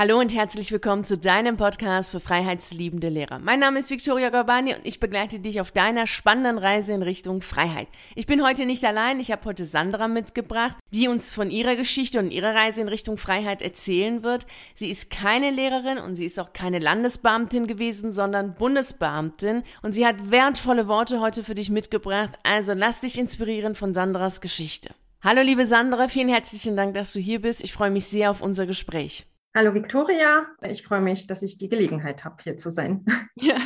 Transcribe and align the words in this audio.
Hallo 0.00 0.18
und 0.18 0.34
herzlich 0.34 0.72
willkommen 0.72 1.04
zu 1.04 1.18
deinem 1.18 1.58
Podcast 1.58 2.12
für 2.12 2.20
freiheitsliebende 2.20 3.10
Lehrer. 3.10 3.38
Mein 3.38 3.60
Name 3.60 3.80
ist 3.80 3.90
Victoria 3.90 4.30
Gorbani 4.30 4.74
und 4.74 4.86
ich 4.86 4.98
begleite 4.98 5.40
dich 5.40 5.60
auf 5.60 5.72
deiner 5.72 6.06
spannenden 6.06 6.56
Reise 6.56 6.94
in 6.94 7.02
Richtung 7.02 7.42
Freiheit. 7.42 7.86
Ich 8.14 8.26
bin 8.26 8.42
heute 8.42 8.64
nicht 8.64 8.82
allein, 8.82 9.20
ich 9.20 9.30
habe 9.30 9.44
heute 9.44 9.66
Sandra 9.66 10.08
mitgebracht, 10.08 10.76
die 10.90 11.08
uns 11.08 11.34
von 11.34 11.50
ihrer 11.50 11.76
Geschichte 11.76 12.18
und 12.18 12.30
ihrer 12.30 12.54
Reise 12.54 12.80
in 12.80 12.88
Richtung 12.88 13.18
Freiheit 13.18 13.60
erzählen 13.60 14.24
wird. 14.24 14.46
Sie 14.74 14.88
ist 14.88 15.10
keine 15.10 15.50
Lehrerin 15.50 15.98
und 15.98 16.16
sie 16.16 16.24
ist 16.24 16.40
auch 16.40 16.54
keine 16.54 16.78
Landesbeamtin 16.78 17.66
gewesen, 17.66 18.10
sondern 18.10 18.54
Bundesbeamtin 18.54 19.64
und 19.82 19.92
sie 19.92 20.06
hat 20.06 20.30
wertvolle 20.30 20.88
Worte 20.88 21.20
heute 21.20 21.44
für 21.44 21.54
dich 21.54 21.68
mitgebracht. 21.68 22.38
Also 22.42 22.72
lass 22.72 23.02
dich 23.02 23.18
inspirieren 23.18 23.74
von 23.74 23.92
Sandras 23.92 24.40
Geschichte. 24.40 24.94
Hallo 25.22 25.42
liebe 25.42 25.66
Sandra, 25.66 26.08
vielen 26.08 26.30
herzlichen 26.30 26.74
Dank, 26.74 26.94
dass 26.94 27.12
du 27.12 27.20
hier 27.20 27.42
bist. 27.42 27.62
Ich 27.62 27.74
freue 27.74 27.90
mich 27.90 28.06
sehr 28.06 28.30
auf 28.30 28.40
unser 28.40 28.64
Gespräch. 28.64 29.26
Hallo 29.52 29.74
Victoria, 29.74 30.46
ich 30.62 30.84
freue 30.84 31.00
mich, 31.00 31.26
dass 31.26 31.42
ich 31.42 31.56
die 31.56 31.68
Gelegenheit 31.68 32.24
habe, 32.24 32.36
hier 32.40 32.56
zu 32.56 32.70
sein. 32.70 33.04
Ja, 33.34 33.56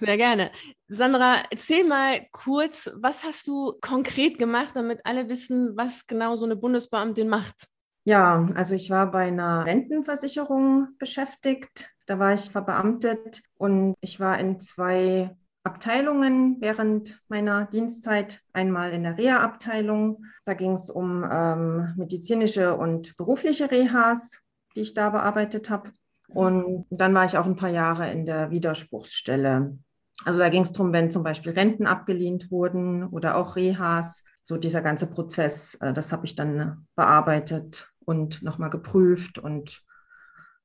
sehr 0.00 0.16
gerne. 0.16 0.50
Sandra, 0.88 1.42
erzähl 1.50 1.84
mal 1.84 2.26
kurz, 2.32 2.90
was 2.96 3.22
hast 3.22 3.46
du 3.46 3.74
konkret 3.80 4.38
gemacht, 4.38 4.74
damit 4.74 5.04
alle 5.04 5.28
wissen, 5.28 5.76
was 5.76 6.06
genau 6.06 6.36
so 6.36 6.46
eine 6.46 6.56
Bundesbeamtin 6.56 7.28
macht? 7.28 7.68
Ja, 8.04 8.48
also 8.54 8.74
ich 8.74 8.90
war 8.90 9.10
bei 9.10 9.28
einer 9.28 9.66
Rentenversicherung 9.66 10.96
beschäftigt. 10.98 11.90
Da 12.06 12.18
war 12.18 12.32
ich 12.32 12.50
verbeamtet 12.50 13.42
und 13.56 13.94
ich 14.00 14.18
war 14.18 14.38
in 14.38 14.58
zwei 14.58 15.36
Abteilungen 15.62 16.56
während 16.60 17.20
meiner 17.28 17.66
Dienstzeit. 17.66 18.40
Einmal 18.52 18.92
in 18.92 19.02
der 19.02 19.18
Reha-Abteilung. 19.18 20.24
Da 20.44 20.54
ging 20.54 20.72
es 20.72 20.88
um 20.88 21.24
ähm, 21.30 21.94
medizinische 21.96 22.74
und 22.74 23.16
berufliche 23.18 23.70
Rehas 23.70 24.40
die 24.74 24.80
ich 24.80 24.94
da 24.94 25.10
bearbeitet 25.10 25.70
habe. 25.70 25.90
Und 26.28 26.86
dann 26.90 27.14
war 27.14 27.24
ich 27.24 27.36
auch 27.36 27.46
ein 27.46 27.56
paar 27.56 27.70
Jahre 27.70 28.10
in 28.10 28.24
der 28.24 28.50
Widerspruchsstelle. 28.50 29.76
Also 30.24 30.38
da 30.38 30.48
ging 30.48 30.62
es 30.62 30.72
darum, 30.72 30.92
wenn 30.92 31.10
zum 31.10 31.22
Beispiel 31.22 31.52
Renten 31.52 31.86
abgelehnt 31.86 32.50
wurden 32.50 33.04
oder 33.04 33.36
auch 33.36 33.56
Rehas, 33.56 34.22
so 34.44 34.56
dieser 34.56 34.82
ganze 34.82 35.06
Prozess, 35.06 35.74
äh, 35.80 35.92
das 35.92 36.12
habe 36.12 36.26
ich 36.26 36.34
dann 36.34 36.86
bearbeitet 36.94 37.90
und 38.04 38.42
nochmal 38.42 38.70
geprüft 38.70 39.38
und 39.38 39.82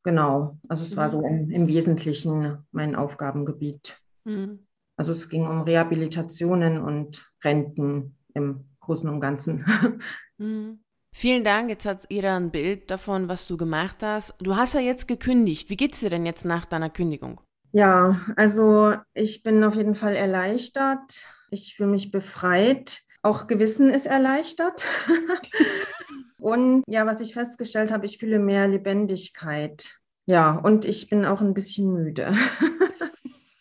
genau, 0.03 0.57
also 0.67 0.83
es 0.83 0.97
war 0.97 1.09
so 1.09 1.19
mhm. 1.19 1.25
im, 1.25 1.51
im 1.51 1.67
Wesentlichen 1.67 2.57
mein 2.71 2.95
Aufgabengebiet. 2.95 3.99
Mhm. 4.23 4.67
Also 4.97 5.11
es 5.11 5.29
ging 5.29 5.45
um 5.45 5.61
Rehabilitationen 5.61 6.81
und 6.81 7.29
Renten 7.43 8.17
im 8.33 8.65
Großen 8.79 9.09
und 9.09 9.21
Ganzen. 9.21 9.65
Mhm. 10.37 10.81
Vielen 11.17 11.45
Dank. 11.45 11.69
Jetzt 11.69 11.85
hat 11.85 12.05
jeder 12.09 12.35
ein 12.35 12.51
Bild 12.51 12.91
davon, 12.91 13.29
was 13.29 13.47
du 13.47 13.55
gemacht 13.55 14.03
hast. 14.03 14.33
Du 14.41 14.57
hast 14.57 14.73
ja 14.73 14.81
jetzt 14.81 15.07
gekündigt. 15.07 15.69
Wie 15.69 15.77
geht 15.77 15.93
es 15.93 16.01
dir 16.01 16.09
denn 16.09 16.25
jetzt 16.25 16.43
nach 16.43 16.65
deiner 16.65 16.89
Kündigung? 16.89 17.39
Ja, 17.71 18.19
also 18.35 18.95
ich 19.13 19.41
bin 19.41 19.63
auf 19.63 19.77
jeden 19.77 19.95
Fall 19.95 20.17
erleichtert. 20.17 21.23
Ich 21.51 21.77
fühle 21.77 21.87
mich 21.87 22.11
befreit. 22.11 22.99
Auch 23.21 23.47
Gewissen 23.47 23.89
ist 23.89 24.07
erleichtert. 24.07 24.85
und 26.37 26.83
ja, 26.85 27.05
was 27.05 27.21
ich 27.21 27.33
festgestellt 27.33 27.93
habe, 27.93 28.05
ich 28.05 28.17
fühle 28.17 28.37
mehr 28.37 28.67
Lebendigkeit. 28.67 30.01
Ja, 30.25 30.51
und 30.57 30.83
ich 30.83 31.07
bin 31.09 31.23
auch 31.23 31.39
ein 31.39 31.53
bisschen 31.53 31.93
müde. 31.93 32.33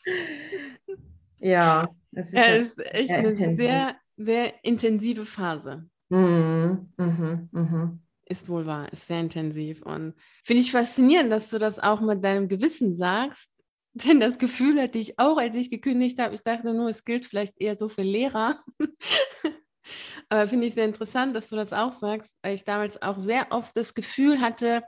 ja, 1.38 1.86
es 2.10 2.27
ist, 2.27 2.34
ja, 2.34 2.44
ist 2.47 2.84
echt 2.84 3.12
eine 3.12 3.55
sehr, 3.55 3.94
sehr 4.16 4.64
intensive 4.64 5.25
Phase. 5.25 5.88
Mhm, 6.14 6.92
mhm, 6.96 7.48
mhm. 7.50 8.00
Ist 8.26 8.48
wohl 8.48 8.66
wahr, 8.66 8.90
ist 8.92 9.08
sehr 9.08 9.20
intensiv. 9.20 9.82
Und 9.82 10.14
finde 10.44 10.62
ich 10.62 10.70
faszinierend, 10.70 11.30
dass 11.32 11.50
du 11.50 11.58
das 11.58 11.78
auch 11.80 12.00
mit 12.00 12.24
deinem 12.24 12.48
Gewissen 12.48 12.94
sagst. 12.94 13.50
Denn 13.94 14.20
das 14.20 14.38
Gefühl 14.38 14.80
hatte 14.80 14.98
ich 14.98 15.18
auch, 15.18 15.38
als 15.38 15.56
ich 15.56 15.70
gekündigt 15.70 16.18
habe. 16.20 16.34
Ich 16.34 16.42
dachte 16.42 16.72
nur, 16.72 16.88
es 16.88 17.04
gilt 17.04 17.26
vielleicht 17.26 17.60
eher 17.60 17.76
so 17.76 17.88
für 17.88 18.02
Lehrer. 18.02 18.60
Aber 20.28 20.48
finde 20.48 20.66
ich 20.66 20.74
sehr 20.74 20.86
interessant, 20.86 21.36
dass 21.36 21.48
du 21.48 21.56
das 21.56 21.72
auch 21.72 21.92
sagst, 21.92 22.36
weil 22.42 22.54
ich 22.54 22.64
damals 22.64 23.03
auch 23.03 23.19
sehr 23.19 23.48
oft 23.50 23.76
das 23.76 23.94
Gefühl 23.94 24.41
hatte, 24.41 24.82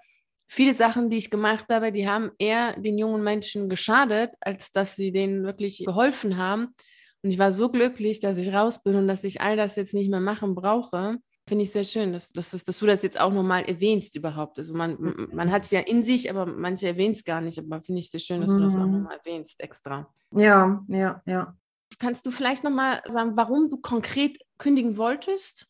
viele 0.49 0.75
Sachen, 0.75 1.11
die 1.11 1.19
ich 1.19 1.31
gemacht 1.31 1.67
habe, 1.71 1.93
die 1.93 2.09
haben 2.09 2.31
eher 2.39 2.79
den 2.81 2.99
jungen 2.99 3.23
Menschen 3.23 3.69
geschadet, 3.69 4.31
als 4.41 4.73
dass 4.73 4.97
sie 4.97 5.13
denen 5.13 5.45
wirklich 5.45 5.85
geholfen 5.85 6.37
haben. 6.37 6.75
Und 7.23 7.31
ich 7.31 7.39
war 7.39 7.53
so 7.53 7.69
glücklich, 7.69 8.21
dass 8.21 8.39
ich 8.39 8.53
raus 8.53 8.83
bin 8.83 8.95
und 8.95 9.09
dass 9.09 9.25
ich 9.25 9.41
all 9.41 9.57
das 9.57 9.77
jetzt 9.77 9.95
nicht 9.95 10.11
mehr 10.11 10.21
machen 10.21 10.55
brauche. 10.55 11.19
Finde 11.49 11.65
ich 11.65 11.73
sehr 11.73 11.85
schön, 11.85 12.13
dass, 12.13 12.33
dass, 12.33 12.51
dass, 12.51 12.79
du 12.79 12.87
das 12.87 13.03
jetzt 13.03 13.21
auch 13.21 13.33
nochmal 13.33 13.65
erwähnst 13.65 14.17
überhaupt. 14.17 14.59
Also 14.59 14.75
man, 14.75 15.29
man 15.33 15.51
hat 15.53 15.65
es 15.65 15.71
ja 15.71 15.81
in 15.81 16.03
sich, 16.03 16.29
aber 16.29 16.45
manche 16.45 16.89
erwähnen 16.89 17.13
es 17.13 17.25
gar 17.25 17.41
nicht. 17.41 17.59
Aber 17.59 17.81
finde 17.83 18.01
ich 18.01 18.11
sehr 18.11 18.21
schön, 18.21 18.41
dass 18.41 18.55
du 18.55 18.61
das 18.61 18.75
auch 18.75 18.87
mhm. 18.87 18.93
nochmal 18.93 19.19
erwähnst 19.19 19.61
extra. 19.61 20.13
Ja, 20.33 20.85
ja, 20.89 21.23
ja. 21.25 21.57
Kannst 22.01 22.27
du 22.27 22.31
vielleicht 22.33 22.65
nochmal 22.65 23.01
sagen, 23.07 23.37
warum 23.37 23.71
du 23.71 23.77
konkret 23.77 24.39
kündigen 24.59 24.97
wolltest? 24.97 25.67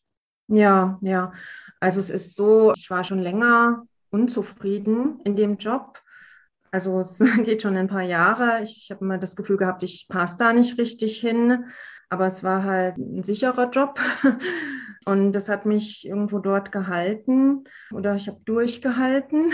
Ja, 0.47 0.97
ja. 1.01 1.33
Also 1.79 1.99
es 1.99 2.09
ist 2.09 2.35
so, 2.35 2.73
ich 2.75 2.89
war 2.89 3.03
schon 3.03 3.19
länger 3.19 3.85
unzufrieden 4.09 5.19
in 5.25 5.35
dem 5.35 5.57
Job 5.57 6.01
also 6.71 6.99
es 6.99 7.17
geht 7.45 7.61
schon 7.61 7.77
ein 7.77 7.87
paar 7.87 8.03
Jahre. 8.03 8.61
Ich 8.63 8.89
habe 8.91 9.03
immer 9.03 9.17
das 9.17 9.35
Gefühl 9.35 9.57
gehabt, 9.57 9.83
ich 9.83 10.07
passe 10.09 10.37
da 10.37 10.53
nicht 10.53 10.77
richtig 10.77 11.19
hin. 11.19 11.65
Aber 12.09 12.25
es 12.25 12.43
war 12.43 12.63
halt 12.63 12.97
ein 12.97 13.23
sicherer 13.23 13.69
Job. 13.69 13.99
Und 15.05 15.31
das 15.31 15.47
hat 15.47 15.65
mich 15.65 16.05
irgendwo 16.05 16.39
dort 16.39 16.73
gehalten 16.73 17.63
oder 17.93 18.15
ich 18.15 18.27
habe 18.27 18.41
durchgehalten. 18.43 19.53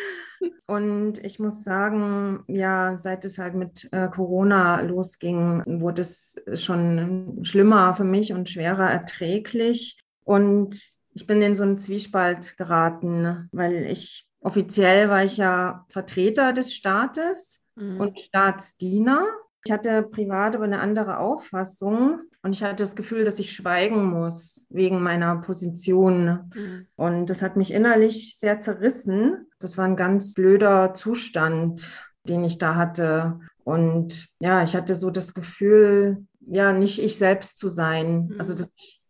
Und 0.66 1.24
ich 1.24 1.40
muss 1.40 1.64
sagen, 1.64 2.44
ja, 2.46 2.96
seit 2.98 3.24
es 3.24 3.38
halt 3.38 3.54
mit 3.54 3.88
äh, 3.92 4.08
Corona 4.08 4.80
losging, 4.82 5.64
wurde 5.80 6.02
es 6.02 6.40
schon 6.54 7.40
schlimmer 7.42 7.94
für 7.94 8.04
mich 8.04 8.32
und 8.32 8.48
schwerer 8.48 8.88
erträglich. 8.88 9.98
Und 10.24 10.78
ich 11.14 11.26
bin 11.26 11.42
in 11.42 11.56
so 11.56 11.62
einen 11.62 11.78
Zwiespalt 11.78 12.56
geraten, 12.56 13.48
weil 13.50 13.86
ich 13.86 14.28
offiziell 14.46 15.10
war 15.10 15.24
ich 15.24 15.36
ja 15.38 15.84
Vertreter 15.88 16.52
des 16.52 16.72
Staates 16.72 17.60
mhm. 17.74 18.00
und 18.00 18.20
Staatsdiener. 18.20 19.26
Ich 19.64 19.72
hatte 19.72 20.04
privat 20.04 20.54
aber 20.54 20.64
eine 20.64 20.78
andere 20.78 21.18
Auffassung 21.18 22.20
und 22.42 22.52
ich 22.52 22.62
hatte 22.62 22.84
das 22.84 22.94
Gefühl, 22.94 23.24
dass 23.24 23.40
ich 23.40 23.52
schweigen 23.52 24.04
muss 24.04 24.64
wegen 24.70 25.02
meiner 25.02 25.34
Position. 25.38 26.52
Mhm. 26.54 26.86
Und 26.94 27.26
das 27.26 27.42
hat 27.42 27.56
mich 27.56 27.72
innerlich 27.72 28.38
sehr 28.38 28.60
zerrissen. 28.60 29.48
Das 29.58 29.76
war 29.76 29.84
ein 29.84 29.96
ganz 29.96 30.34
blöder 30.34 30.94
Zustand, 30.94 32.08
den 32.22 32.44
ich 32.44 32.58
da 32.58 32.76
hatte. 32.76 33.40
Und 33.64 34.28
ja, 34.38 34.62
ich 34.62 34.76
hatte 34.76 34.94
so 34.94 35.10
das 35.10 35.34
Gefühl, 35.34 36.24
ja, 36.46 36.72
nicht 36.72 37.02
ich 37.02 37.18
selbst 37.18 37.58
zu 37.58 37.68
sein. 37.68 38.28
Mhm. 38.28 38.36
Also 38.38 38.54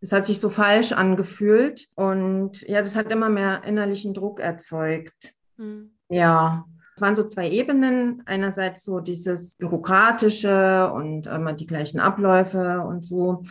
das, 0.01 0.11
es 0.11 0.13
hat 0.13 0.27
sich 0.27 0.41
so 0.41 0.51
falsch 0.51 0.93
angefühlt 0.93 1.89
und 1.95 2.63
ja, 2.63 2.81
das 2.81 2.97
hat 2.97 3.11
immer 3.11 3.29
mehr 3.29 3.65
innerlichen 3.65 4.15
Druck 4.15 4.41
erzeugt. 4.41 5.33
Mhm. 5.57 5.93
Ja, 6.09 6.65
es 6.97 7.03
waren 7.03 7.17
so 7.17 7.25
zwei 7.25 7.51
Ebenen. 7.51 8.23
Einerseits 8.25 8.83
so 8.83 9.01
dieses 9.01 9.55
Bürokratische 9.57 10.91
und 10.93 11.27
immer 11.27 11.53
die 11.53 11.67
gleichen 11.67 12.01
Abläufe 12.01 12.81
und 12.81 13.05
so. 13.05 13.43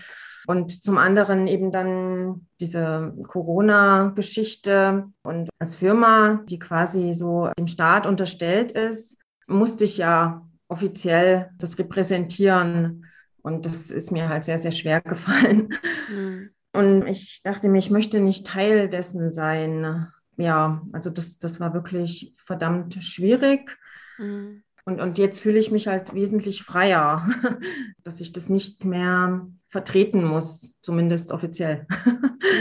Und 0.48 0.84
zum 0.84 0.98
anderen 0.98 1.48
eben 1.48 1.72
dann 1.72 2.48
diese 2.60 3.14
Corona-Geschichte. 3.28 5.06
Und 5.24 5.50
als 5.60 5.76
Firma, 5.76 6.44
die 6.50 6.58
quasi 6.58 7.14
so 7.14 7.50
dem 7.58 7.68
Staat 7.68 8.08
unterstellt 8.08 8.72
ist, 8.72 9.20
musste 9.48 9.84
ich 9.84 9.98
ja 9.98 10.48
offiziell 10.68 11.52
das 11.60 11.78
repräsentieren. 11.78 13.06
Und 13.44 13.68
das 13.68 13.92
ist 13.92 14.12
mir 14.12 14.28
halt 14.28 14.46
sehr, 14.46 14.58
sehr 14.58 14.72
schwer 14.72 15.02
gefallen. 15.02 15.70
Mhm. 16.10 16.50
Und 16.74 17.08
ich 17.08 17.42
dachte 17.44 17.70
mir, 17.70 17.80
ich 17.80 17.90
möchte 17.90 18.20
nicht 18.20 18.46
Teil 18.46 18.90
dessen 18.90 19.32
sein. 19.32 20.08
Ja, 20.38 20.82
also 20.92 21.10
das, 21.10 21.40
das 21.40 21.60
war 21.60 21.74
wirklich 21.74 22.34
verdammt 22.38 23.02
schwierig. 23.04 23.78
Mhm. 24.18 24.64
Und, 24.84 25.02
und 25.02 25.18
jetzt 25.18 25.40
fühle 25.40 25.58
ich 25.58 25.72
mich 25.72 25.88
halt 25.88 26.14
wesentlich 26.14 26.64
freier, 26.64 27.28
dass 28.04 28.20
ich 28.20 28.34
das 28.34 28.50
nicht 28.50 28.84
mehr 28.84 29.48
vertreten 29.70 30.24
muss, 30.24 30.76
zumindest 30.82 31.32
offiziell. 31.32 31.88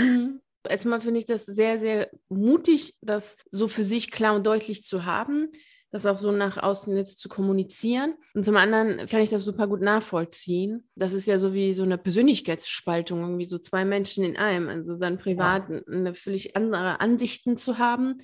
Mhm. 0.00 0.40
Erstmal 0.66 1.00
finde 1.02 1.18
ich 1.18 1.26
das 1.26 1.44
sehr, 1.44 1.78
sehr 1.78 2.08
mutig, 2.30 2.96
das 3.02 3.36
so 3.50 3.68
für 3.68 3.84
sich 3.84 4.10
klar 4.10 4.34
und 4.34 4.46
deutlich 4.46 4.82
zu 4.82 5.04
haben 5.04 5.50
das 5.94 6.06
auch 6.06 6.16
so 6.16 6.32
nach 6.32 6.56
außen 6.56 6.96
jetzt 6.96 7.20
zu 7.20 7.28
kommunizieren. 7.28 8.14
Und 8.34 8.44
zum 8.44 8.56
anderen 8.56 9.06
kann 9.06 9.20
ich 9.20 9.30
das 9.30 9.44
super 9.44 9.68
gut 9.68 9.80
nachvollziehen. 9.80 10.88
Das 10.96 11.12
ist 11.12 11.26
ja 11.26 11.38
so 11.38 11.54
wie 11.54 11.72
so 11.72 11.84
eine 11.84 11.98
Persönlichkeitsspaltung, 11.98 13.20
irgendwie 13.20 13.44
so 13.44 13.58
zwei 13.58 13.84
Menschen 13.84 14.24
in 14.24 14.36
einem. 14.36 14.68
Also 14.68 14.98
dann 14.98 15.18
privat 15.18 15.70
ja. 15.70 15.80
eine 15.86 16.16
völlig 16.16 16.56
andere 16.56 17.00
Ansichten 17.00 17.56
zu 17.56 17.78
haben, 17.78 18.18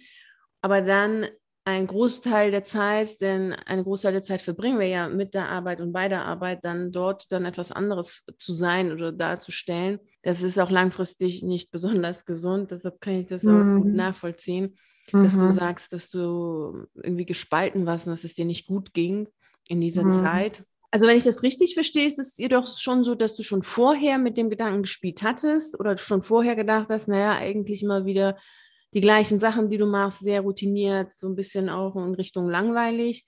aber 0.61 0.83
dann 0.83 1.29
ein 1.65 1.87
Großteil 1.87 2.51
der 2.51 2.65
Zeit, 2.65 3.21
denn 3.21 3.53
ein 3.53 3.85
Großteil 3.85 4.15
der 4.15 4.25
Zeit 4.25 4.43
verbringen 4.43 4.81
wir 4.81 4.89
ja 4.89 5.09
mit 5.09 5.35
der 5.35 5.49
Arbeit 5.49 5.81
und 5.81 5.93
bei 5.93 6.09
der 6.09 6.25
Arbeit, 6.25 6.65
dann 6.65 6.91
dort 6.91 7.31
dann 7.31 7.45
etwas 7.45 7.71
anderes 7.71 8.25
zu 8.37 8.53
sein 8.53 8.91
oder 8.91 9.13
darzustellen. 9.13 10.01
Das 10.23 10.43
ist 10.43 10.59
auch 10.59 10.71
langfristig 10.71 11.45
nicht 11.45 11.71
besonders 11.71 12.25
gesund, 12.25 12.73
deshalb 12.73 13.01
kann 13.01 13.21
ich 13.21 13.27
das 13.27 13.47
auch 13.47 13.63
gut 13.63 13.85
mhm. 13.87 13.95
nachvollziehen. 13.95 14.75
Mhm. 15.13 15.25
dass 15.25 15.39
du 15.39 15.45
mhm. 15.45 15.53
sagst, 15.53 15.93
dass 15.93 16.11
du 16.11 16.87
irgendwie 16.95 17.27
gespalten 17.27 17.87
warst 17.87 18.07
und 18.07 18.13
dass 18.13 18.25
es 18.25 18.35
dir 18.35 18.45
nicht 18.45 18.67
gut 18.67 18.95
ging 18.95 19.29
in 19.69 19.81
dieser 19.81 20.05
mhm. 20.05 20.13
Zeit. 20.13 20.65
Also 20.91 21.07
wenn 21.07 21.17
ich 21.17 21.25
das 21.25 21.43
richtig 21.43 21.75
verstehe, 21.75 22.07
ist 22.07 22.19
es 22.19 22.35
dir 22.35 22.49
doch 22.49 22.67
schon 22.67 23.05
so, 23.05 23.15
dass 23.15 23.35
du 23.35 23.43
schon 23.43 23.63
vorher 23.63 24.19
mit 24.19 24.37
dem 24.37 24.51
Gedanken 24.51 24.83
gespielt 24.83 25.23
hattest 25.23 25.79
oder 25.79 25.97
schon 25.97 26.23
vorher 26.23 26.57
gedacht 26.57 26.89
hast, 26.89 27.07
naja, 27.07 27.37
eigentlich 27.37 27.83
immer 27.83 28.07
wieder 28.07 28.37
die 28.93 29.01
gleichen 29.01 29.39
Sachen, 29.39 29.69
die 29.69 29.79
du 29.79 29.87
machst, 29.87 30.21
sehr 30.21 30.41
routiniert, 30.41 31.13
so 31.13 31.29
ein 31.29 31.37
bisschen 31.37 31.69
auch 31.69 31.95
in 31.95 32.15
Richtung 32.15 32.49
langweilig. 32.49 33.25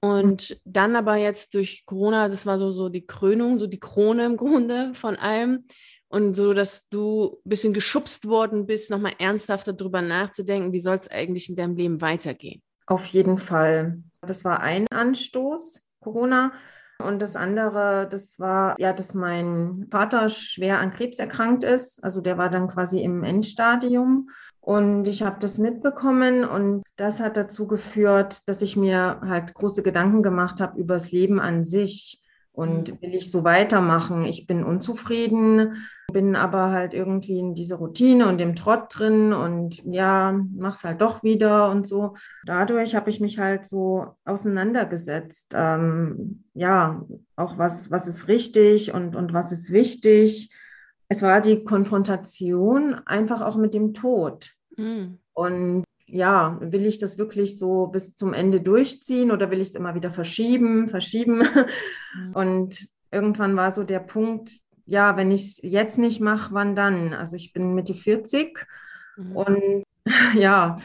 Und 0.00 0.50
mhm. 0.50 0.54
dann 0.64 0.96
aber 0.96 1.16
jetzt 1.16 1.54
durch 1.54 1.84
Corona, 1.84 2.28
das 2.28 2.46
war 2.46 2.58
so, 2.58 2.72
so 2.72 2.88
die 2.88 3.06
Krönung, 3.06 3.58
so 3.58 3.66
die 3.66 3.78
Krone 3.78 4.24
im 4.24 4.36
Grunde 4.36 4.94
von 4.94 5.16
allem. 5.16 5.66
Und 6.12 6.34
so, 6.34 6.52
dass 6.52 6.90
du 6.90 7.38
ein 7.46 7.48
bisschen 7.48 7.72
geschubst 7.72 8.28
worden 8.28 8.66
bist, 8.66 8.90
nochmal 8.90 9.14
ernsthafter 9.18 9.72
darüber 9.72 10.02
nachzudenken, 10.02 10.72
wie 10.74 10.78
soll 10.78 10.96
es 10.96 11.10
eigentlich 11.10 11.48
in 11.48 11.56
deinem 11.56 11.74
Leben 11.74 12.02
weitergehen? 12.02 12.60
Auf 12.86 13.06
jeden 13.06 13.38
Fall. 13.38 14.02
Das 14.20 14.44
war 14.44 14.60
ein 14.60 14.86
Anstoß, 14.90 15.80
Corona. 16.00 16.52
Und 16.98 17.20
das 17.20 17.34
andere, 17.34 18.06
das 18.10 18.38
war 18.38 18.76
ja, 18.78 18.92
dass 18.92 19.14
mein 19.14 19.86
Vater 19.90 20.28
schwer 20.28 20.80
an 20.80 20.90
Krebs 20.90 21.18
erkrankt 21.18 21.64
ist. 21.64 22.04
Also 22.04 22.20
der 22.20 22.36
war 22.36 22.50
dann 22.50 22.68
quasi 22.68 23.00
im 23.00 23.24
Endstadium. 23.24 24.28
Und 24.60 25.06
ich 25.06 25.22
habe 25.22 25.40
das 25.40 25.56
mitbekommen 25.56 26.44
und 26.44 26.82
das 26.96 27.20
hat 27.20 27.38
dazu 27.38 27.66
geführt, 27.66 28.40
dass 28.46 28.60
ich 28.60 28.76
mir 28.76 29.22
halt 29.22 29.54
große 29.54 29.82
Gedanken 29.82 30.22
gemacht 30.22 30.60
habe 30.60 30.78
über 30.78 30.94
das 30.94 31.10
Leben 31.10 31.40
an 31.40 31.64
sich. 31.64 32.21
Und 32.52 32.92
mhm. 32.92 33.02
will 33.02 33.14
ich 33.14 33.30
so 33.30 33.44
weitermachen? 33.44 34.24
Ich 34.24 34.46
bin 34.46 34.62
unzufrieden, 34.62 35.86
bin 36.12 36.36
aber 36.36 36.70
halt 36.70 36.92
irgendwie 36.92 37.38
in 37.38 37.54
dieser 37.54 37.76
Routine 37.76 38.28
und 38.28 38.36
dem 38.38 38.54
Trott 38.56 38.86
drin 38.90 39.32
und 39.32 39.82
ja, 39.84 40.38
mach's 40.54 40.84
halt 40.84 41.00
doch 41.00 41.22
wieder 41.22 41.70
und 41.70 41.88
so. 41.88 42.14
Dadurch 42.44 42.94
habe 42.94 43.08
ich 43.08 43.20
mich 43.20 43.38
halt 43.38 43.64
so 43.64 44.16
auseinandergesetzt. 44.26 45.52
Ähm, 45.54 46.44
ja, 46.52 47.02
auch 47.36 47.56
was, 47.56 47.90
was 47.90 48.06
ist 48.06 48.28
richtig 48.28 48.92
und, 48.92 49.16
und 49.16 49.32
was 49.32 49.50
ist 49.50 49.72
wichtig. 49.72 50.50
Es 51.08 51.22
war 51.22 51.40
die 51.40 51.64
Konfrontation 51.64 52.94
einfach 53.06 53.40
auch 53.40 53.56
mit 53.56 53.72
dem 53.72 53.94
Tod. 53.94 54.50
Mhm. 54.76 55.18
Und 55.32 55.84
ja, 56.12 56.58
will 56.60 56.84
ich 56.84 56.98
das 56.98 57.16
wirklich 57.16 57.58
so 57.58 57.86
bis 57.86 58.16
zum 58.16 58.34
Ende 58.34 58.60
durchziehen 58.60 59.30
oder 59.30 59.50
will 59.50 59.62
ich 59.62 59.68
es 59.68 59.74
immer 59.74 59.94
wieder 59.94 60.10
verschieben, 60.10 60.88
verschieben? 60.88 61.38
Mhm. 61.38 62.32
Und 62.34 62.86
irgendwann 63.10 63.56
war 63.56 63.72
so 63.72 63.82
der 63.82 64.00
Punkt, 64.00 64.50
ja, 64.84 65.16
wenn 65.16 65.30
ich 65.30 65.42
es 65.42 65.60
jetzt 65.62 65.98
nicht 65.98 66.20
mache, 66.20 66.52
wann 66.52 66.74
dann? 66.74 67.14
Also 67.14 67.36
ich 67.36 67.54
bin 67.54 67.74
Mitte 67.74 67.94
40 67.94 68.66
mhm. 69.16 69.36
und 69.36 69.84
ja, 70.34 70.76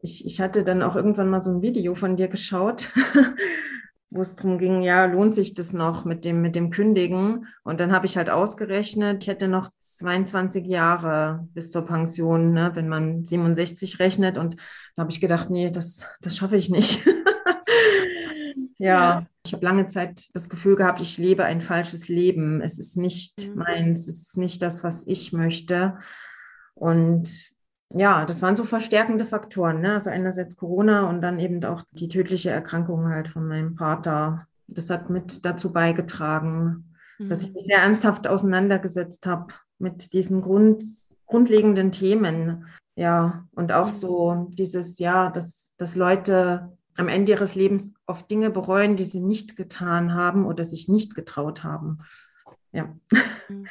ich, 0.00 0.26
ich 0.26 0.40
hatte 0.40 0.64
dann 0.64 0.82
auch 0.82 0.96
irgendwann 0.96 1.30
mal 1.30 1.40
so 1.40 1.50
ein 1.50 1.62
Video 1.62 1.94
von 1.94 2.16
dir 2.16 2.28
geschaut, 2.28 2.88
wo 4.14 4.22
es 4.22 4.36
darum 4.36 4.58
ging, 4.58 4.82
ja, 4.82 5.06
lohnt 5.06 5.34
sich 5.34 5.54
das 5.54 5.72
noch 5.72 6.04
mit 6.04 6.24
dem, 6.24 6.40
mit 6.40 6.54
dem 6.54 6.70
Kündigen? 6.70 7.48
Und 7.64 7.80
dann 7.80 7.90
habe 7.92 8.06
ich 8.06 8.16
halt 8.16 8.30
ausgerechnet, 8.30 9.24
ich 9.24 9.28
hätte 9.28 9.48
noch 9.48 9.70
22 9.80 10.64
Jahre 10.64 11.48
bis 11.52 11.72
zur 11.72 11.84
Pension, 11.84 12.52
ne, 12.52 12.70
wenn 12.74 12.88
man 12.88 13.24
67 13.24 13.98
rechnet. 13.98 14.38
Und 14.38 14.54
da 14.94 15.02
habe 15.02 15.10
ich 15.10 15.20
gedacht, 15.20 15.50
nee, 15.50 15.70
das, 15.70 16.06
das 16.20 16.36
schaffe 16.36 16.56
ich 16.56 16.70
nicht. 16.70 17.04
ja, 18.78 18.86
ja, 19.18 19.26
ich 19.44 19.52
habe 19.52 19.64
lange 19.64 19.88
Zeit 19.88 20.28
das 20.32 20.48
Gefühl 20.48 20.76
gehabt, 20.76 21.00
ich 21.00 21.18
lebe 21.18 21.44
ein 21.44 21.60
falsches 21.60 22.08
Leben. 22.08 22.60
Es 22.60 22.78
ist 22.78 22.96
nicht 22.96 23.48
mhm. 23.48 23.56
meins, 23.56 24.06
es 24.06 24.28
ist 24.28 24.36
nicht 24.36 24.62
das, 24.62 24.84
was 24.84 25.04
ich 25.08 25.32
möchte. 25.32 25.98
Und 26.74 27.53
ja, 27.92 28.24
das 28.24 28.42
waren 28.42 28.56
so 28.56 28.64
verstärkende 28.64 29.24
Faktoren. 29.24 29.80
Ne? 29.80 29.94
Also 29.94 30.10
einerseits 30.10 30.56
Corona 30.56 31.08
und 31.08 31.20
dann 31.20 31.38
eben 31.38 31.64
auch 31.64 31.82
die 31.92 32.08
tödliche 32.08 32.50
Erkrankung 32.50 33.08
halt 33.08 33.28
von 33.28 33.46
meinem 33.46 33.76
Vater. 33.76 34.46
Das 34.66 34.90
hat 34.90 35.10
mit 35.10 35.44
dazu 35.44 35.72
beigetragen, 35.72 36.94
mhm. 37.18 37.28
dass 37.28 37.42
ich 37.42 37.48
mhm. 37.48 37.54
mich 37.54 37.66
sehr 37.66 37.78
ernsthaft 37.78 38.26
auseinandergesetzt 38.26 39.26
habe 39.26 39.54
mit 39.78 40.12
diesen 40.12 40.40
Grund, 40.40 40.84
grundlegenden 41.26 41.92
Themen. 41.92 42.66
Ja, 42.96 43.46
und 43.54 43.72
auch 43.72 43.88
so 43.88 44.48
dieses, 44.52 44.98
ja, 44.98 45.30
dass, 45.30 45.74
dass 45.76 45.96
Leute 45.96 46.72
am 46.96 47.08
Ende 47.08 47.32
ihres 47.32 47.54
Lebens 47.54 47.92
oft 48.06 48.30
Dinge 48.30 48.50
bereuen, 48.50 48.96
die 48.96 49.04
sie 49.04 49.20
nicht 49.20 49.56
getan 49.56 50.14
haben 50.14 50.46
oder 50.46 50.64
sich 50.64 50.88
nicht 50.88 51.14
getraut 51.14 51.64
haben. 51.64 51.98
Ja. 52.72 52.94
Mhm. 53.48 53.66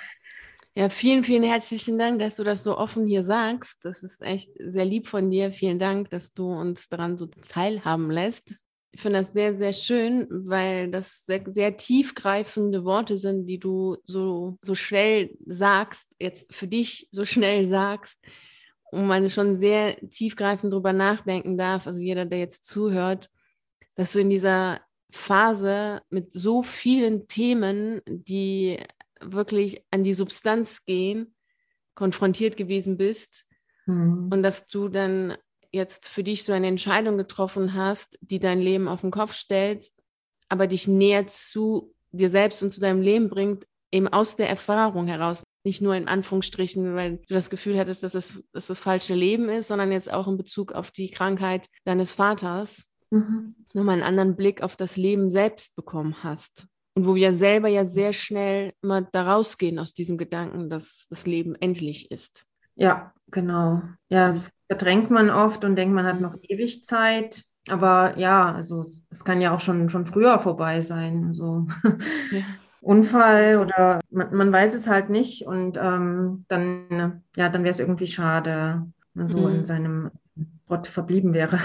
Ja, 0.76 0.90
vielen, 0.90 1.24
vielen 1.24 1.44
herzlichen 1.44 2.00
Dank, 2.00 2.18
dass 2.18 2.38
du 2.38 2.44
das 2.44 2.64
so 2.64 2.76
offen 2.78 3.06
hier 3.06 3.24
sagst. 3.24 3.78
Das 3.86 4.02
ist 4.02 4.24
echt 4.24 4.50
sehr 4.58 4.86
lieb 4.86 5.08
von 5.08 5.30
dir. 5.30 5.52
Vielen 5.52 5.78
Dank, 5.78 6.10
dass 6.10 6.34
du 6.34 6.52
uns 6.52 6.90
daran 6.90 7.16
so 7.16 7.28
teilhaben 7.28 8.10
lässt. 8.10 8.56
Ich 8.92 9.02
finde 9.02 9.20
das 9.20 9.34
sehr, 9.34 9.56
sehr 9.56 9.74
schön, 9.74 10.28
weil 10.32 10.90
das 10.90 11.26
sehr, 11.26 11.44
sehr 11.54 11.78
tiefgreifende 11.78 12.86
Worte 12.86 13.18
sind, 13.18 13.46
die 13.46 13.60
du 13.60 13.98
so, 14.04 14.58
so 14.64 14.74
schnell 14.74 15.38
sagst, 15.46 16.16
jetzt 16.20 16.54
für 16.54 16.68
dich 16.68 17.08
so 17.12 17.24
schnell 17.24 17.68
sagst 17.68 18.20
und 18.92 19.06
man 19.06 19.30
schon 19.30 19.56
sehr 19.56 19.98
tiefgreifend 20.10 20.74
drüber 20.74 20.94
nachdenken 20.94 21.56
darf. 21.56 21.86
Also 21.86 22.00
jeder, 22.00 22.26
der 22.26 22.40
jetzt 22.40 22.66
zuhört, 22.66 23.30
dass 23.94 24.14
du 24.14 24.20
in 24.20 24.32
dieser 24.32 24.82
Phase 25.12 26.02
mit 26.10 26.32
so 26.32 26.64
vielen 26.64 27.28
Themen, 27.28 28.02
die 28.08 28.80
wirklich 29.32 29.84
an 29.92 30.04
die 30.04 30.14
Substanz 30.14 30.86
gehen, 30.86 31.36
konfrontiert 31.96 32.58
gewesen 32.58 32.98
bist 32.98 33.46
mhm. 33.86 34.30
und 34.32 34.44
dass 34.44 34.68
du 34.68 34.90
dann 34.90 35.38
jetzt 35.72 36.08
für 36.08 36.24
dich 36.24 36.44
so 36.44 36.54
eine 36.54 36.68
Entscheidung 36.68 37.18
getroffen 37.18 37.74
hast, 37.74 38.18
die 38.22 38.40
dein 38.40 38.62
Leben 38.62 38.88
auf 38.88 39.02
den 39.02 39.12
Kopf 39.12 39.34
stellt, 39.34 39.90
aber 40.48 40.68
dich 40.68 40.88
näher 40.88 41.28
zu 41.28 41.94
dir 42.12 42.30
selbst 42.30 42.62
und 42.62 42.72
zu 42.72 42.80
deinem 42.80 43.02
Leben 43.02 43.30
bringt, 43.30 43.66
eben 43.92 44.08
aus 44.08 44.36
der 44.36 44.50
Erfahrung 44.50 45.08
heraus. 45.08 45.44
Nicht 45.64 45.82
nur 45.82 45.96
in 45.96 46.08
Anführungsstrichen, 46.08 46.96
weil 46.96 47.18
du 47.18 47.34
das 47.34 47.50
Gefühl 47.50 47.80
hattest, 47.80 48.04
dass 48.04 48.16
es 48.16 48.44
dass 48.52 48.68
das 48.68 48.80
falsche 48.80 49.16
Leben 49.16 49.50
ist, 49.50 49.70
sondern 49.70 49.92
jetzt 49.92 50.12
auch 50.12 50.28
in 50.28 50.38
Bezug 50.38 50.74
auf 50.74 50.92
die 50.92 51.10
Krankheit 51.10 51.70
deines 51.86 52.14
Vaters. 52.14 52.84
Mhm. 53.12 53.56
Nochmal 53.74 53.94
einen 53.94 54.04
anderen 54.04 54.36
Blick 54.36 54.62
auf 54.62 54.76
das 54.76 54.98
Leben 54.98 55.32
selbst 55.32 55.76
bekommen 55.76 56.24
hast. 56.24 56.68
Und 56.96 57.08
wo 57.08 57.16
wir 57.16 57.36
selber 57.36 57.68
ja 57.68 57.86
sehr 57.86 58.14
schnell 58.14 58.74
immer 58.82 59.02
da 59.02 59.34
rausgehen 59.34 59.80
aus 59.80 59.94
diesem 59.94 60.18
Gedanken, 60.18 60.70
dass 60.70 61.08
das 61.10 61.26
Leben 61.26 61.56
endlich 61.56 62.12
ist. 62.12 62.46
Ja, 62.76 63.14
genau. 63.32 63.82
Ja, 64.10 64.28
das 64.28 64.50
verdrängt 64.68 65.10
man 65.10 65.30
oft 65.30 65.66
und 65.66 65.76
denkt, 65.76 65.94
man 65.94 66.06
hat 66.06 66.22
noch 66.22 66.36
ewig 66.44 66.86
Zeit. 66.86 67.44
Aber 67.70 68.18
ja, 68.18 68.54
also 68.54 68.86
es 69.10 69.24
kann 69.24 69.42
ja 69.42 69.56
auch 69.56 69.62
schon, 69.62 69.90
schon 69.90 70.06
früher 70.06 70.38
vorbei 70.40 70.82
sein. 70.82 71.26
Also 71.28 71.68
ja. 72.32 72.42
Unfall 72.82 73.58
oder 73.58 74.00
man, 74.12 74.36
man, 74.36 74.52
weiß 74.52 74.76
es 74.76 74.88
halt 74.88 75.10
nicht. 75.10 75.48
Und 75.48 75.78
ähm, 75.78 76.46
dann, 76.50 77.24
ja, 77.36 77.50
dann 77.50 77.64
wäre 77.64 77.72
es 77.72 77.80
irgendwie 77.80 78.08
schade, 78.08 78.86
wenn 79.14 79.24
man 79.24 79.32
so 79.32 79.48
mhm. 79.48 79.56
in 79.56 79.66
seinem 79.66 80.12
Gott 80.68 80.88
verblieben 80.88 81.34
wäre. 81.34 81.60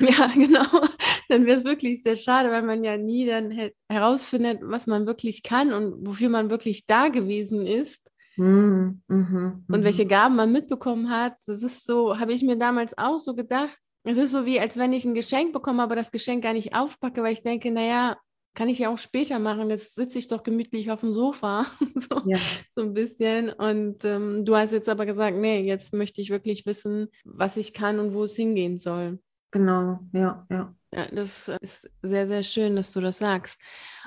Ja, 0.00 0.26
genau 0.34 0.84
dann 1.30 1.46
wäre 1.46 1.56
es 1.56 1.64
wirklich 1.64 2.02
sehr 2.02 2.16
schade, 2.16 2.50
weil 2.50 2.62
man 2.62 2.84
ja 2.84 2.96
nie 2.96 3.26
dann 3.26 3.70
herausfindet, 3.88 4.60
was 4.62 4.86
man 4.86 5.06
wirklich 5.06 5.42
kann 5.42 5.72
und 5.72 6.06
wofür 6.06 6.28
man 6.28 6.50
wirklich 6.50 6.86
da 6.86 7.08
gewesen 7.08 7.66
ist. 7.66 8.10
Mhm, 8.36 9.02
mh, 9.08 9.60
und 9.68 9.84
welche 9.84 10.06
Gaben 10.06 10.36
man 10.36 10.52
mitbekommen 10.52 11.10
hat. 11.10 11.34
Das 11.46 11.62
ist 11.62 11.84
so, 11.84 12.18
habe 12.18 12.32
ich 12.32 12.42
mir 12.42 12.56
damals 12.56 12.96
auch 12.96 13.18
so 13.18 13.34
gedacht. 13.34 13.76
Es 14.02 14.16
ist 14.16 14.30
so 14.30 14.46
wie, 14.46 14.58
als 14.58 14.78
wenn 14.78 14.92
ich 14.92 15.04
ein 15.04 15.14
Geschenk 15.14 15.52
bekomme, 15.52 15.82
aber 15.82 15.94
das 15.94 16.10
Geschenk 16.10 16.42
gar 16.42 16.54
nicht 16.54 16.74
aufpacke, 16.74 17.22
weil 17.22 17.34
ich 17.34 17.42
denke, 17.42 17.70
naja, 17.70 18.16
kann 18.54 18.68
ich 18.68 18.78
ja 18.78 18.88
auch 18.88 18.98
später 18.98 19.38
machen. 19.38 19.70
Jetzt 19.70 19.94
sitze 19.94 20.18
ich 20.18 20.28
doch 20.28 20.42
gemütlich 20.42 20.90
auf 20.90 21.00
dem 21.00 21.12
Sofa, 21.12 21.66
so, 21.94 22.22
ja. 22.26 22.38
so 22.70 22.80
ein 22.80 22.94
bisschen. 22.94 23.50
Und 23.50 24.04
ähm, 24.04 24.44
du 24.44 24.56
hast 24.56 24.72
jetzt 24.72 24.88
aber 24.88 25.06
gesagt, 25.06 25.36
nee, 25.36 25.62
jetzt 25.62 25.92
möchte 25.92 26.20
ich 26.20 26.30
wirklich 26.30 26.66
wissen, 26.66 27.08
was 27.24 27.56
ich 27.56 27.72
kann 27.74 27.98
und 27.98 28.14
wo 28.14 28.24
es 28.24 28.34
hingehen 28.34 28.78
soll. 28.78 29.20
Genau, 29.50 29.98
ja, 30.12 30.46
ja. 30.50 30.74
Ja, 30.92 31.06
das 31.12 31.48
ist 31.60 31.88
sehr, 32.02 32.26
sehr 32.26 32.42
schön, 32.42 32.74
dass 32.74 32.92
du 32.92 33.00
das 33.00 33.18
sagst. 33.18 33.60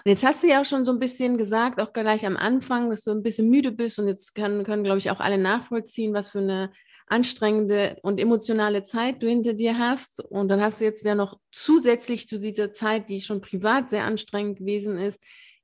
Und 0.04 0.10
jetzt 0.10 0.26
hast 0.26 0.44
du 0.44 0.48
ja 0.48 0.60
auch 0.60 0.66
schon 0.66 0.84
so 0.84 0.92
ein 0.92 1.00
bisschen 1.00 1.38
gesagt, 1.38 1.80
auch 1.80 1.94
gleich 1.94 2.26
am 2.26 2.36
Anfang, 2.36 2.90
dass 2.90 3.06
du 3.06 3.12
ein 3.12 3.24
bisschen 3.24 3.50
müde 3.50 3.72
bist. 3.72 4.00
Und 4.00 4.08
jetzt 4.08 4.36
können, 4.36 4.66
können 4.66 4.84
glaube 4.84 4.98
ich, 4.98 5.10
auch 5.10 5.22
alle 5.22 5.38
nachvollziehen, 5.38 6.14
was 6.14 6.30
für 6.30 6.40
eine 6.40 6.72
anstrengende 7.08 7.98
und 8.02 8.20
emotionale 8.20 8.84
Zeit 8.84 9.24
du 9.24 9.30
hinter 9.30 9.54
dir 9.54 9.78
hast. 9.78 10.20
Und 10.20 10.50
dann 10.50 10.62
hast 10.62 10.82
du 10.82 10.86
jetzt 10.86 11.06
ja 11.06 11.16
noch 11.16 11.40
zusätzlich 11.52 12.28
zu 12.28 12.38
dieser 12.38 12.74
Zeit, 12.74 13.10
die 13.10 13.22
schon 13.22 13.40
privat 13.40 13.90
sehr 13.90 14.04
anstrengend 14.04 14.60
gewesen 14.60 14.98
ist, 14.98 15.22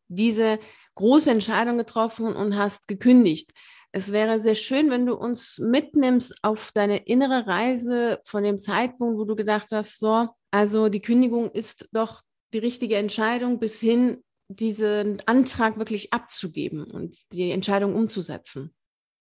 diese 0.08 0.60
große 0.96 1.32
Entscheidung 1.32 1.78
getroffen 1.78 2.34
und 2.34 2.56
hast 2.56 2.88
gekündigt. 2.88 3.52
Es 3.92 4.12
wäre 4.14 4.40
sehr 4.40 4.56
schön, 4.56 4.90
wenn 4.90 5.06
du 5.06 5.16
uns 5.16 5.58
mitnimmst 5.60 6.36
auf 6.44 6.72
deine 6.74 7.06
innere 7.08 7.48
Reise 7.48 8.22
von 8.24 8.44
dem 8.44 8.58
Zeitpunkt, 8.58 9.18
wo 9.18 9.26
du 9.26 9.36
gedacht 9.36 9.70
hast, 9.72 10.00
so, 10.00 10.30
also 10.52 10.90
die 10.90 11.02
Kündigung 11.02 11.52
ist 11.52 11.90
doch 11.92 12.22
die 12.54 12.60
richtige 12.60 12.96
Entscheidung, 12.96 13.60
bis 13.60 13.80
hin 13.80 14.24
diesen 14.48 15.22
Antrag 15.28 15.78
wirklich 15.78 16.12
abzugeben 16.12 16.84
und 16.84 17.32
die 17.34 17.52
Entscheidung 17.52 17.96
umzusetzen. 17.96 18.74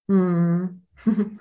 Hm. 0.08 0.82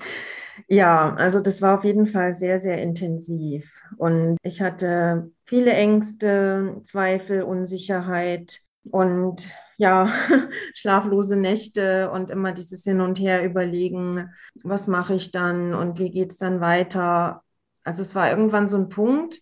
Ja, 0.68 1.14
also 1.16 1.40
das 1.40 1.62
war 1.62 1.78
auf 1.78 1.84
jeden 1.84 2.08
Fall 2.08 2.34
sehr, 2.34 2.60
sehr 2.60 2.82
intensiv. 2.82 3.80
Und 3.98 4.38
ich 4.42 4.62
hatte 4.62 5.32
viele 5.46 5.72
Ängste, 5.72 6.82
Zweifel, 6.84 7.44
Unsicherheit 7.44 8.60
und 8.84 9.54
ja, 9.78 10.10
schlaflose 10.74 11.36
Nächte 11.36 12.10
und 12.10 12.32
immer 12.32 12.54
dieses 12.54 12.84
Hin 12.84 13.02
und 13.02 13.20
Her 13.20 13.44
überlegen, 13.46 14.32
was 14.64 14.88
mache 14.88 15.14
ich 15.14 15.32
dann 15.32 15.76
und 15.76 16.00
wie 16.00 16.10
geht 16.10 16.32
es 16.32 16.38
dann 16.38 16.60
weiter. 16.60 17.44
Also 17.84 18.02
es 18.02 18.16
war 18.16 18.30
irgendwann 18.30 18.68
so 18.68 18.78
ein 18.78 18.90
Punkt, 18.90 19.40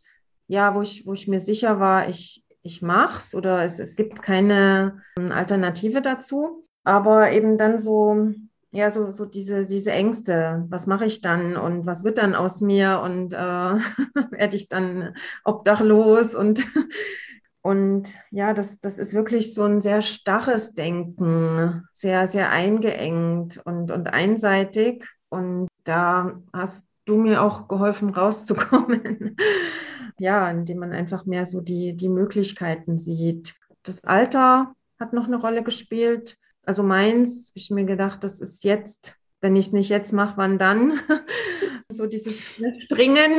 ja, 0.47 0.75
wo 0.75 0.81
ich, 0.81 1.05
wo 1.05 1.13
ich 1.13 1.27
mir 1.27 1.39
sicher 1.39 1.79
war, 1.79 2.09
ich, 2.09 2.43
ich 2.61 2.81
es 2.81 3.35
oder 3.35 3.63
es, 3.63 3.79
es 3.79 3.95
gibt 3.95 4.21
keine 4.21 5.01
ähm, 5.17 5.31
Alternative 5.31 6.01
dazu. 6.01 6.65
Aber 6.83 7.31
eben 7.31 7.57
dann 7.57 7.79
so, 7.79 8.31
ja, 8.71 8.91
so, 8.91 9.11
so 9.11 9.25
diese, 9.25 9.65
diese 9.65 9.91
Ängste, 9.91 10.65
was 10.69 10.85
mache 10.85 11.05
ich 11.05 11.21
dann 11.21 11.57
und 11.57 11.85
was 11.85 12.03
wird 12.03 12.17
dann 12.19 12.35
aus 12.35 12.61
mir 12.61 13.01
und 13.03 13.33
äh, 13.33 13.37
werde 14.37 14.55
ich 14.55 14.67
dann 14.67 15.15
obdachlos 15.43 16.35
und 16.35 16.65
und 17.61 18.13
ja, 18.29 18.53
das, 18.53 18.79
das 18.79 18.99
ist 18.99 19.15
wirklich 19.15 19.55
so 19.55 19.63
ein 19.63 19.81
sehr 19.81 20.03
starres 20.03 20.75
Denken, 20.75 21.87
sehr, 21.91 22.27
sehr 22.27 22.51
eingeengt 22.51 23.59
und, 23.65 23.89
und 23.89 24.07
einseitig. 24.07 25.03
Und 25.29 25.67
da 25.83 26.39
hast 26.53 26.85
du 27.05 27.17
mir 27.17 27.41
auch 27.41 27.67
geholfen, 27.67 28.11
rauszukommen. 28.11 29.35
ja, 30.19 30.49
indem 30.49 30.79
man 30.79 30.91
einfach 30.91 31.25
mehr 31.25 31.45
so 31.45 31.61
die, 31.61 31.93
die 31.93 32.09
Möglichkeiten 32.09 32.97
sieht. 32.97 33.55
Das 33.83 34.03
Alter 34.03 34.73
hat 34.99 35.13
noch 35.13 35.27
eine 35.27 35.37
Rolle 35.37 35.63
gespielt. 35.63 36.37
Also 36.65 36.83
meins, 36.83 37.51
ich 37.53 37.69
mir 37.69 37.85
gedacht, 37.85 38.23
das 38.23 38.41
ist 38.41 38.63
jetzt, 38.63 39.17
wenn 39.41 39.55
ich 39.55 39.67
es 39.67 39.73
nicht 39.73 39.89
jetzt 39.89 40.13
mache, 40.13 40.37
wann 40.37 40.57
dann? 40.57 40.99
so 41.89 42.07
dieses 42.07 42.41
Springen. 42.81 43.31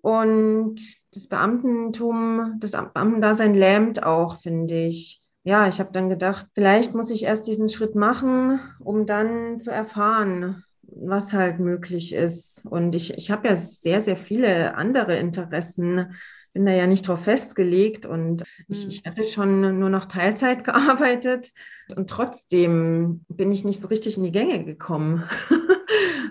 Und 0.00 0.80
das 1.14 1.28
Beamtentum, 1.28 2.56
das 2.58 2.72
Beamtendasein 2.72 3.54
lähmt 3.54 4.02
auch, 4.02 4.38
finde 4.38 4.86
ich. 4.86 5.22
Ja, 5.44 5.68
ich 5.68 5.80
habe 5.80 5.92
dann 5.92 6.08
gedacht, 6.08 6.46
vielleicht 6.54 6.94
muss 6.94 7.10
ich 7.10 7.24
erst 7.24 7.46
diesen 7.46 7.68
Schritt 7.68 7.94
machen, 7.94 8.60
um 8.78 9.06
dann 9.06 9.58
zu 9.58 9.70
erfahren, 9.70 10.64
was 10.94 11.32
halt 11.32 11.58
möglich 11.58 12.12
ist. 12.12 12.64
Und 12.66 12.94
ich, 12.94 13.16
ich 13.16 13.30
habe 13.30 13.48
ja 13.48 13.56
sehr, 13.56 14.00
sehr 14.00 14.16
viele 14.16 14.74
andere 14.74 15.16
Interessen, 15.16 16.14
bin 16.52 16.66
da 16.66 16.72
ja 16.72 16.86
nicht 16.86 17.08
drauf 17.08 17.24
festgelegt 17.24 18.04
und 18.04 18.42
ich, 18.68 18.86
ich 18.86 18.96
hm. 18.98 19.10
hatte 19.10 19.24
schon 19.24 19.78
nur 19.78 19.88
noch 19.88 20.04
Teilzeit 20.04 20.64
gearbeitet 20.64 21.50
und 21.96 22.10
trotzdem 22.10 23.24
bin 23.28 23.50
ich 23.52 23.64
nicht 23.64 23.80
so 23.80 23.88
richtig 23.88 24.18
in 24.18 24.24
die 24.24 24.32
Gänge 24.32 24.64
gekommen. 24.64 25.24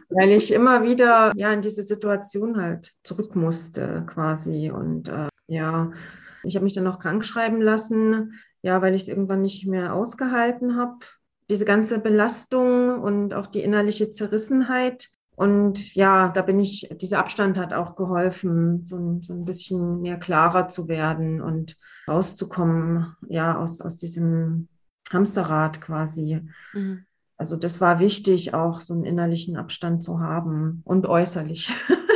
weil 0.09 0.31
ich 0.31 0.51
immer 0.51 0.83
wieder 0.83 1.31
ja 1.35 1.53
in 1.53 1.61
diese 1.61 1.83
Situation 1.83 2.61
halt 2.61 2.93
zurück 3.03 3.35
musste 3.35 4.05
quasi 4.07 4.69
und 4.69 5.07
äh, 5.07 5.27
ja, 5.47 5.91
ich 6.43 6.55
habe 6.55 6.63
mich 6.63 6.73
dann 6.73 6.87
auch 6.87 6.99
krank 6.99 7.25
schreiben 7.25 7.61
lassen, 7.61 8.33
ja, 8.61 8.81
weil 8.81 8.93
ich 8.93 9.03
es 9.03 9.07
irgendwann 9.07 9.41
nicht 9.41 9.67
mehr 9.67 9.93
ausgehalten 9.93 10.75
habe. 10.75 10.99
Diese 11.51 11.65
ganze 11.65 11.99
Belastung 11.99 13.01
und 13.01 13.33
auch 13.33 13.45
die 13.45 13.61
innerliche 13.61 14.09
Zerrissenheit. 14.09 15.09
Und 15.35 15.93
ja, 15.95 16.29
da 16.29 16.43
bin 16.43 16.61
ich, 16.61 16.87
dieser 16.93 17.19
Abstand 17.19 17.57
hat 17.57 17.73
auch 17.73 17.95
geholfen, 17.95 18.85
so, 18.85 19.19
so 19.21 19.33
ein 19.33 19.43
bisschen 19.43 19.99
mehr 20.01 20.17
klarer 20.17 20.69
zu 20.69 20.87
werden 20.87 21.41
und 21.41 21.75
rauszukommen, 22.07 23.17
ja, 23.27 23.57
aus, 23.57 23.81
aus 23.81 23.97
diesem 23.97 24.69
Hamsterrad 25.11 25.81
quasi. 25.81 26.41
Mhm. 26.71 27.05
Also 27.35 27.57
das 27.57 27.81
war 27.81 27.99
wichtig, 27.99 28.53
auch 28.53 28.79
so 28.79 28.93
einen 28.93 29.03
innerlichen 29.03 29.57
Abstand 29.57 30.03
zu 30.03 30.21
haben 30.21 30.81
und 30.85 31.05
äußerlich. 31.05 31.73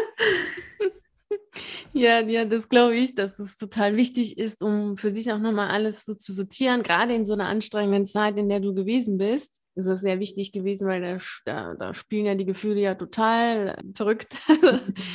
Ja, 1.97 2.19
ja, 2.19 2.43
das 2.43 2.67
glaube 2.67 2.95
ich, 2.95 3.15
dass 3.15 3.39
es 3.39 3.55
total 3.55 3.95
wichtig 3.95 4.37
ist, 4.37 4.61
um 4.61 4.97
für 4.97 5.11
sich 5.11 5.31
auch 5.31 5.39
nochmal 5.39 5.69
alles 5.69 6.03
so 6.03 6.13
zu 6.13 6.33
sortieren. 6.33 6.83
Gerade 6.83 7.15
in 7.15 7.25
so 7.25 7.33
einer 7.33 7.45
anstrengenden 7.45 8.05
Zeit, 8.05 8.37
in 8.37 8.49
der 8.49 8.59
du 8.59 8.73
gewesen 8.73 9.17
bist, 9.17 9.61
ist 9.75 9.87
es 9.87 10.01
sehr 10.01 10.19
wichtig 10.19 10.51
gewesen, 10.51 10.89
weil 10.89 11.01
da, 11.01 11.17
da, 11.45 11.73
da 11.75 11.93
spielen 11.93 12.25
ja 12.25 12.35
die 12.35 12.45
Gefühle 12.45 12.81
ja 12.81 12.95
total 12.95 13.77
verrückt. 13.93 14.35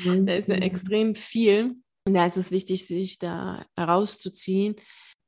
Mhm. 0.05 0.25
da 0.25 0.35
ist 0.35 0.49
ja 0.49 0.55
extrem 0.55 1.15
viel. 1.15 1.75
Und 2.07 2.15
da 2.15 2.27
ist 2.27 2.39
es 2.39 2.51
wichtig, 2.51 2.87
sich 2.87 3.19
da 3.19 3.67
herauszuziehen 3.77 4.77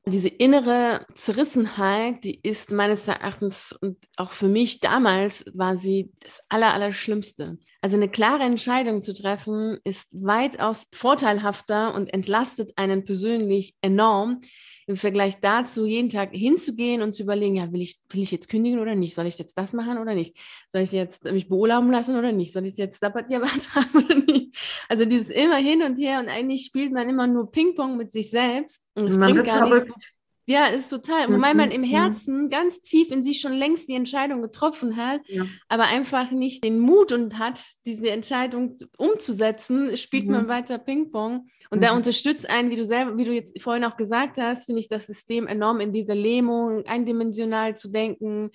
diese 0.06 0.28
innere 0.28 1.06
Zerrissenheit, 1.14 2.24
die 2.24 2.40
ist 2.42 2.72
meines 2.72 3.06
Erachtens 3.06 3.72
und 3.72 3.98
auch 4.16 4.32
für 4.32 4.48
mich 4.48 4.80
damals 4.80 5.44
war 5.54 5.76
sie 5.76 6.12
das 6.20 6.40
Allerallerschlimmste. 6.48 7.58
Also 7.82 7.96
eine 7.96 8.08
klare 8.08 8.44
Entscheidung 8.44 9.02
zu 9.02 9.12
treffen 9.12 9.78
ist 9.82 10.24
weitaus 10.24 10.86
vorteilhafter 10.94 11.94
und 11.94 12.14
entlastet 12.14 12.72
einen 12.76 13.04
persönlich 13.04 13.74
enorm, 13.82 14.40
im 14.86 14.96
Vergleich 14.96 15.40
dazu, 15.40 15.86
jeden 15.86 16.08
Tag 16.08 16.30
hinzugehen 16.32 17.02
und 17.02 17.14
zu 17.14 17.22
überlegen, 17.22 17.56
ja, 17.56 17.72
will 17.72 17.82
ich, 17.82 18.00
will 18.10 18.22
ich 18.22 18.30
jetzt 18.30 18.48
kündigen 18.48 18.80
oder 18.80 18.94
nicht? 18.94 19.14
Soll 19.14 19.26
ich 19.26 19.38
jetzt 19.38 19.56
das 19.56 19.72
machen 19.72 19.98
oder 19.98 20.14
nicht? 20.14 20.36
Soll 20.70 20.82
ich 20.82 20.92
jetzt 20.92 21.24
mich 21.24 21.48
beurlauben 21.48 21.90
lassen 21.90 22.16
oder 22.16 22.32
nicht? 22.32 22.52
Soll 22.52 22.66
ich 22.66 22.76
jetzt 22.76 23.00
Sabbatjahr 23.00 23.40
beantragen 23.40 23.90
oder 24.04 24.14
nicht? 24.14 24.56
Also 24.88 25.04
dieses 25.04 25.30
immer 25.30 25.56
hin 25.56 25.82
und 25.82 25.96
her 25.96 26.20
und 26.20 26.28
eigentlich 26.28 26.64
spielt 26.64 26.92
man 26.92 27.08
immer 27.08 27.26
nur 27.26 27.50
Ping-Pong 27.50 27.96
mit 27.96 28.12
sich 28.12 28.30
selbst 28.30 28.86
und 28.94 29.06
es 29.06 29.18
bringt 29.18 29.44
gar 29.44 29.66
verrückt. 29.66 29.88
nichts. 29.88 30.06
Ja, 30.44 30.66
ist 30.66 30.90
total. 30.90 31.32
Wobei 31.32 31.54
man 31.54 31.70
im 31.70 31.84
Herzen 31.84 32.50
ganz 32.50 32.82
tief 32.82 33.12
in 33.12 33.22
sich 33.22 33.40
schon 33.40 33.52
längst 33.52 33.88
die 33.88 33.94
Entscheidung 33.94 34.42
getroffen 34.42 34.96
hat, 34.96 35.20
ja. 35.26 35.46
aber 35.68 35.84
einfach 35.84 36.32
nicht 36.32 36.64
den 36.64 36.80
Mut 36.80 37.12
und 37.12 37.38
hat, 37.38 37.62
diese 37.86 38.10
Entscheidung 38.10 38.74
umzusetzen, 38.96 39.96
spielt 39.96 40.26
mhm. 40.26 40.32
man 40.32 40.48
weiter 40.48 40.78
Ping-Pong. 40.78 41.46
Und 41.70 41.78
mhm. 41.78 41.82
da 41.82 41.96
unterstützt 41.96 42.50
einen, 42.50 42.70
wie 42.70 42.76
du 42.76 42.84
selber, 42.84 43.16
wie 43.16 43.24
du 43.24 43.32
jetzt 43.32 43.60
vorhin 43.62 43.84
auch 43.84 43.96
gesagt 43.96 44.36
hast, 44.36 44.66
finde 44.66 44.80
ich 44.80 44.88
das 44.88 45.06
System 45.06 45.46
enorm 45.46 45.78
in 45.78 45.92
dieser 45.92 46.16
Lähmung, 46.16 46.84
eindimensional 46.86 47.76
zu 47.76 47.88
denken, 47.88 48.50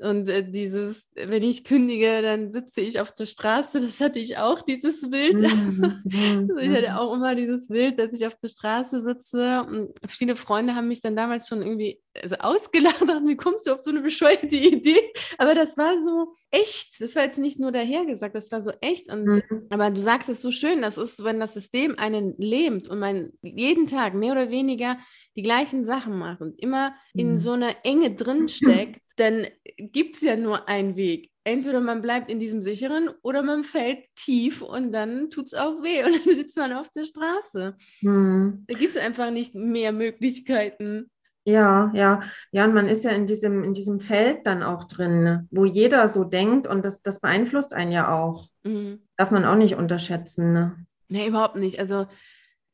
und 0.00 0.28
äh, 0.28 0.48
dieses, 0.48 1.10
wenn 1.14 1.42
ich 1.42 1.64
kündige, 1.64 2.22
dann 2.22 2.52
sitze 2.52 2.80
ich 2.80 3.00
auf 3.00 3.12
der 3.12 3.26
Straße. 3.26 3.80
Das 3.80 4.00
hatte 4.00 4.18
ich 4.18 4.38
auch, 4.38 4.62
dieses 4.62 5.08
Bild. 5.10 5.34
Mhm. 5.34 6.00
also 6.42 6.56
ich 6.58 6.70
hatte 6.70 6.90
mhm. 6.90 6.96
auch 6.96 7.14
immer 7.14 7.34
dieses 7.34 7.68
Bild, 7.68 7.98
dass 7.98 8.12
ich 8.12 8.26
auf 8.26 8.36
der 8.36 8.48
Straße 8.48 9.00
sitze. 9.00 9.62
Und 9.62 9.92
viele 10.08 10.36
Freunde 10.36 10.74
haben 10.74 10.88
mich 10.88 11.02
dann 11.02 11.16
damals 11.16 11.48
schon 11.48 11.60
irgendwie 11.60 12.00
also 12.20 12.36
ausgelacht 12.36 13.02
und 13.02 13.28
wie 13.28 13.36
kommst 13.36 13.66
du 13.66 13.72
auf 13.72 13.82
so 13.82 13.90
eine 13.90 14.00
bescheuerte 14.00 14.56
Idee? 14.56 15.00
Aber 15.38 15.54
das 15.54 15.76
war 15.76 16.00
so 16.02 16.34
echt. 16.50 17.00
Das 17.00 17.14
war 17.14 17.24
jetzt 17.24 17.38
nicht 17.38 17.58
nur 17.58 17.72
dahergesagt, 17.72 18.34
das 18.34 18.50
war 18.50 18.62
so 18.62 18.72
echt. 18.80 19.08
Und, 19.08 19.24
mhm. 19.24 19.42
Aber 19.70 19.90
du 19.90 20.00
sagst 20.00 20.28
es 20.28 20.42
so 20.42 20.50
schön, 20.50 20.82
das 20.82 20.98
ist, 20.98 21.22
wenn 21.24 21.40
das 21.40 21.54
System 21.54 21.98
einen 21.98 22.34
lähmt 22.38 22.88
und 22.88 22.98
man 22.98 23.30
jeden 23.42 23.86
Tag 23.86 24.14
mehr 24.14 24.32
oder 24.32 24.50
weniger 24.50 24.98
die 25.36 25.42
gleichen 25.42 25.84
Sachen 25.84 26.18
macht 26.18 26.40
und 26.40 26.58
immer 26.58 26.94
in 27.14 27.32
mhm. 27.32 27.38
so 27.38 27.52
einer 27.52 27.74
Enge 27.84 28.14
drin 28.14 28.48
steckt, 28.48 29.00
dann 29.16 29.46
gibt 29.78 30.16
es 30.16 30.22
ja 30.22 30.36
nur 30.36 30.68
einen 30.68 30.96
Weg. 30.96 31.30
Entweder 31.44 31.80
man 31.80 32.02
bleibt 32.02 32.30
in 32.30 32.38
diesem 32.38 32.60
sicheren 32.60 33.08
oder 33.22 33.42
man 33.42 33.64
fällt 33.64 34.04
tief 34.14 34.60
und 34.60 34.92
dann 34.92 35.30
tut 35.30 35.46
es 35.46 35.54
auch 35.54 35.82
weh 35.82 36.04
und 36.04 36.12
dann 36.26 36.36
sitzt 36.36 36.56
man 36.56 36.72
auf 36.72 36.88
der 36.94 37.04
Straße. 37.04 37.76
Mhm. 38.02 38.64
Da 38.66 38.78
gibt 38.78 38.92
es 38.92 38.98
einfach 38.98 39.30
nicht 39.30 39.54
mehr 39.54 39.92
Möglichkeiten. 39.92 41.10
Ja, 41.44 41.90
ja, 41.94 42.20
ja, 42.52 42.64
und 42.64 42.74
man 42.74 42.86
ist 42.86 43.02
ja 43.02 43.12
in 43.12 43.26
diesem, 43.26 43.64
in 43.64 43.72
diesem 43.72 44.00
Feld 44.00 44.46
dann 44.46 44.62
auch 44.62 44.84
drin, 44.84 45.48
wo 45.50 45.64
jeder 45.64 46.06
so 46.06 46.24
denkt 46.24 46.66
und 46.66 46.84
das, 46.84 47.02
das 47.02 47.20
beeinflusst 47.20 47.72
einen 47.72 47.92
ja 47.92 48.12
auch. 48.12 48.46
Mhm. 48.62 49.00
Darf 49.16 49.30
man 49.30 49.44
auch 49.44 49.56
nicht 49.56 49.74
unterschätzen. 49.74 50.52
Ne? 50.52 50.86
Nee, 51.08 51.26
überhaupt 51.26 51.56
nicht. 51.56 51.80
Also 51.80 52.06